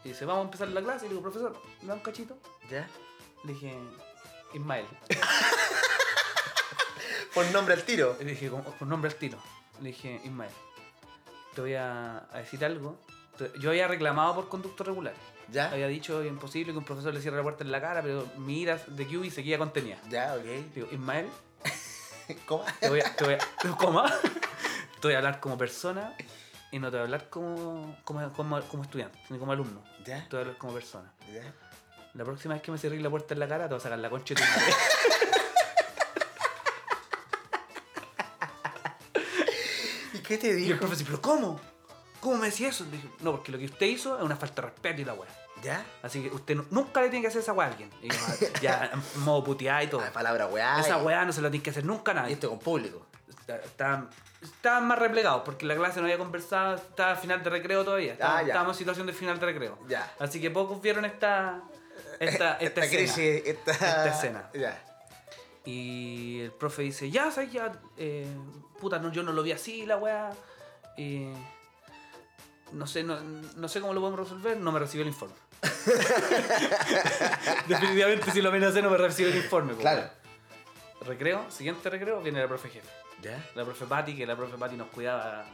[0.04, 1.06] y dice, vamos a empezar la clase.
[1.06, 2.38] Y le digo, profesor, ¿me da un cachito?
[2.70, 2.88] Ya.
[3.44, 3.74] Le dije,
[4.54, 4.86] Ismael.
[7.34, 8.16] Por nombre al tiro.
[8.20, 9.38] Le dije, por nombre al tiro.
[9.80, 10.52] Le dije, Ismael,
[11.54, 12.96] te voy a, a decir algo.
[13.58, 15.14] Yo había reclamado por conducto regular.
[15.50, 15.70] Ya.
[15.70, 18.60] Había dicho imposible que un profesor le cierre la puerta en la cara, pero mi
[18.60, 19.98] ira de QB seguía contenida.
[20.08, 20.44] Ya, ok.
[20.74, 21.28] Digo, Ismael,
[22.46, 22.64] ¿Cómo?
[22.80, 23.38] te voy a, te voy a.
[25.00, 26.14] Te voy a hablar como persona
[26.74, 29.82] y no te voy a hablar como, como, como, como estudiante, ni como alumno.
[30.04, 30.24] Ya.
[30.28, 31.12] Te voy a hablar como persona.
[31.32, 31.52] Ya.
[32.14, 33.98] La próxima vez que me cierres la puerta en la cara, te voy a sacar
[33.98, 34.72] la concha de tu madre.
[40.14, 40.78] ¿Y qué te y el dijo?
[40.78, 41.60] profe dice, ¿pero cómo?
[42.20, 42.84] ¿Cómo me decía eso?
[42.84, 45.14] Le dije, no, porque lo que usted hizo es una falta de respeto y la
[45.14, 45.28] weá.
[45.62, 45.84] ¿Ya?
[46.02, 47.90] Así que usted nu- nunca le tiene que hacer esa weá a alguien.
[48.02, 50.02] Y yo, "Ah, ya, en modo puteada y todo.
[50.06, 50.80] Ah, palabra weá.
[50.80, 52.32] Esa weá no se la tiene que hacer nunca a Y nadie.
[52.34, 53.06] esto con público.
[53.46, 54.08] Estaban,
[54.45, 58.12] estaban más replegados porque la clase no había conversado, estaba a final de recreo todavía.
[58.12, 58.49] Estaba- Ah, ya.
[58.49, 59.78] estábamos en situación de final de recreo.
[59.88, 60.12] Ya.
[60.18, 61.62] Así que pocos vieron esta,
[62.20, 63.03] esta, esta, escena.
[63.03, 63.72] crisis, esta...
[63.72, 64.51] Esta escena.
[64.55, 64.82] Ya.
[65.66, 67.72] Y el profe dice, ya, ¿sabes ya?
[67.97, 68.26] Eh,
[68.80, 70.30] puta, no, yo no lo vi así, la weá.
[70.99, 71.28] Y
[72.72, 75.34] no sé, no, no sé cómo lo podemos resolver, no me recibió el informe.
[77.66, 79.74] Definitivamente si lo amenacé no me recibió el informe.
[79.74, 80.09] Claro.
[81.07, 82.88] Recreo, siguiente recreo, viene la profe jefe.
[83.24, 83.42] ¿Ya?
[83.54, 85.46] La profe Patti, que la profe Patti nos cuidaba,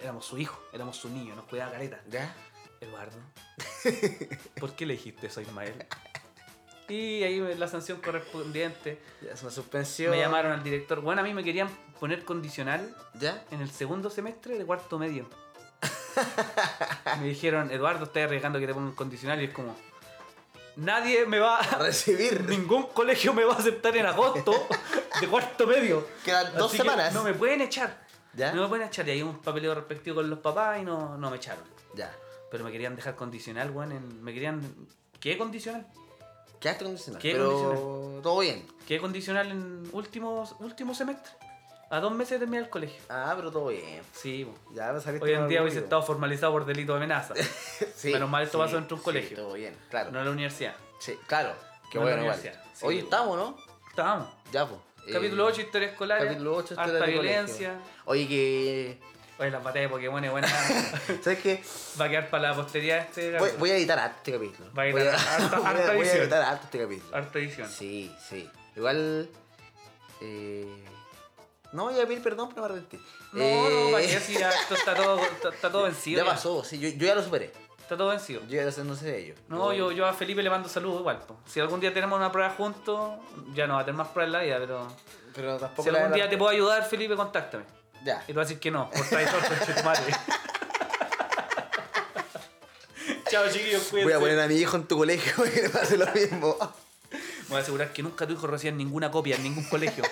[0.00, 2.00] éramos su hijo, éramos su niño, nos cuidaba careta.
[2.08, 2.34] ¿Ya?
[2.80, 3.18] Eduardo,
[4.60, 5.74] ¿por qué le dijiste eso a Ismael?
[6.88, 8.98] Y ahí la sanción correspondiente.
[9.20, 10.12] Ya, es una suspensión.
[10.12, 11.02] Me llamaron al director.
[11.02, 11.68] Bueno, a mí me querían
[12.00, 13.44] poner condicional ¿Ya?
[13.50, 15.28] en el segundo semestre de cuarto medio.
[17.20, 19.76] me dijeron, Eduardo, estás arriesgando que te pongan condicional y es como.
[20.78, 22.44] Nadie me va A recibir.
[22.48, 24.68] Ningún colegio me va a aceptar en agosto
[25.20, 26.06] de cuarto medio.
[26.24, 27.12] Quedan dos Así que semanas.
[27.12, 28.06] No me pueden echar.
[28.34, 28.52] ¿Ya?
[28.52, 29.06] No me pueden echar.
[29.08, 31.64] Y hay un papeleo respectivo con los papás y no, no me echaron.
[31.94, 32.14] Ya.
[32.50, 33.92] Pero me querían dejar condicional, weón.
[33.92, 34.62] en- Me querían.
[35.20, 35.86] ¿Qué condicional?
[36.60, 37.20] Quedaste condicional.
[37.22, 38.22] ¿Qué pero condicional?
[38.22, 38.66] todo bien.
[38.86, 41.32] ¿Qué condicional en último, último semestre?
[41.90, 43.00] A dos meses de terminar el colegio.
[43.08, 44.02] Ah, pero todo bien.
[44.12, 44.74] Sí, po.
[44.74, 47.34] Ya me saliste hoy en día hubiese estado formalizado por delito de amenaza.
[47.94, 49.36] Sí, Menos mal esto sí, pasó dentro de un sí, colegio.
[49.36, 50.10] todo bien, claro.
[50.12, 50.74] no en la universidad.
[51.00, 51.52] Sí, claro.
[51.90, 52.38] Qué No bueno, igual.
[52.40, 52.50] Sí,
[52.86, 53.56] Hoy estamos, ¿no?
[53.88, 54.28] Estábamos.
[54.52, 54.80] Ya, pues.
[55.12, 56.22] Capítulo 8, historia escolar.
[56.22, 57.22] Capítulo 8, historia Harta de colegio.
[57.22, 57.74] violencia.
[58.04, 58.98] Oye, que.
[59.38, 60.48] Oye, la batalla de Pokémon es buena.
[61.22, 61.62] ¿Sabes qué?
[62.00, 63.38] Va a quedar para la posteridad este.
[63.58, 64.68] Voy, a editar harto este capítulo.
[64.74, 66.22] Va a Voy editar harta- voy a- harta voy a edición.
[66.22, 67.16] editar harto este capítulo.
[67.16, 67.68] Harta edición.
[67.70, 68.50] Sí, sí.
[68.76, 69.30] Igual.
[70.20, 70.84] Eh,
[71.72, 72.98] no voy a pedir perdón, pero me arrepentí.
[73.32, 76.24] No, Eh, no, para que si ya esto está todo, está, está todo vencido.
[76.24, 77.52] Ya pasó, sí, yo, yo ya lo superé.
[77.78, 78.42] Está todo vencido.
[78.42, 79.34] Yo ya no sé, no sé de ello.
[79.48, 81.18] No, yo, yo a Felipe le mando saludos igual.
[81.26, 81.36] po.
[81.46, 83.18] Si algún día tenemos una prueba juntos,
[83.54, 84.88] ya no va a tener más pruebas en la vida, pero.
[85.34, 85.82] Pero tampoco.
[85.84, 87.64] Si algún la- día te puedo ayudar, Felipe, contáctame.
[88.04, 88.22] Ya.
[88.24, 89.40] Y te voy a decir que no, por traidor,
[89.76, 90.12] tu madre.
[93.30, 94.04] Chao, chiquillos, cuídense.
[94.04, 96.56] Voy a poner a mi hijo en tu colegio y que le pase lo mismo.
[97.48, 100.04] Voy a asegurar que nunca tu hijo reciba ninguna copia en ningún colegio.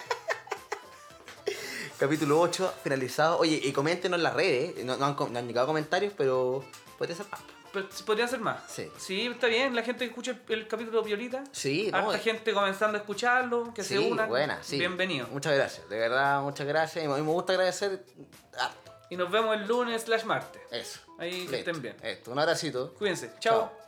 [1.98, 3.38] Capítulo 8, finalizado.
[3.38, 4.84] Oye, y coméntenos en las redes.
[4.84, 6.62] No, no han, no han llegado comentarios, pero
[6.98, 7.40] podría ser más.
[7.72, 8.60] Pero podría ser más.
[8.68, 8.90] Sí.
[8.98, 9.74] Sí, está bien.
[9.74, 11.44] La gente que escucha el, el capítulo Violita.
[11.52, 12.20] Sí, no, Harta eh.
[12.20, 14.26] gente comenzando a escucharlo, que se Sí, una.
[14.26, 14.78] buena, sí.
[14.78, 15.26] Bienvenido.
[15.28, 17.02] Muchas gracias, de verdad, muchas gracias.
[17.04, 18.04] Y a mí me gusta agradecer
[18.58, 18.92] harto.
[19.08, 20.60] Y nos vemos el lunes slash martes.
[20.70, 21.00] Eso.
[21.18, 21.96] Ahí que estén bien.
[22.02, 22.92] Esto, un abracito.
[22.94, 23.30] Cuídense.
[23.40, 23.70] Chao.
[23.70, 23.85] Chao.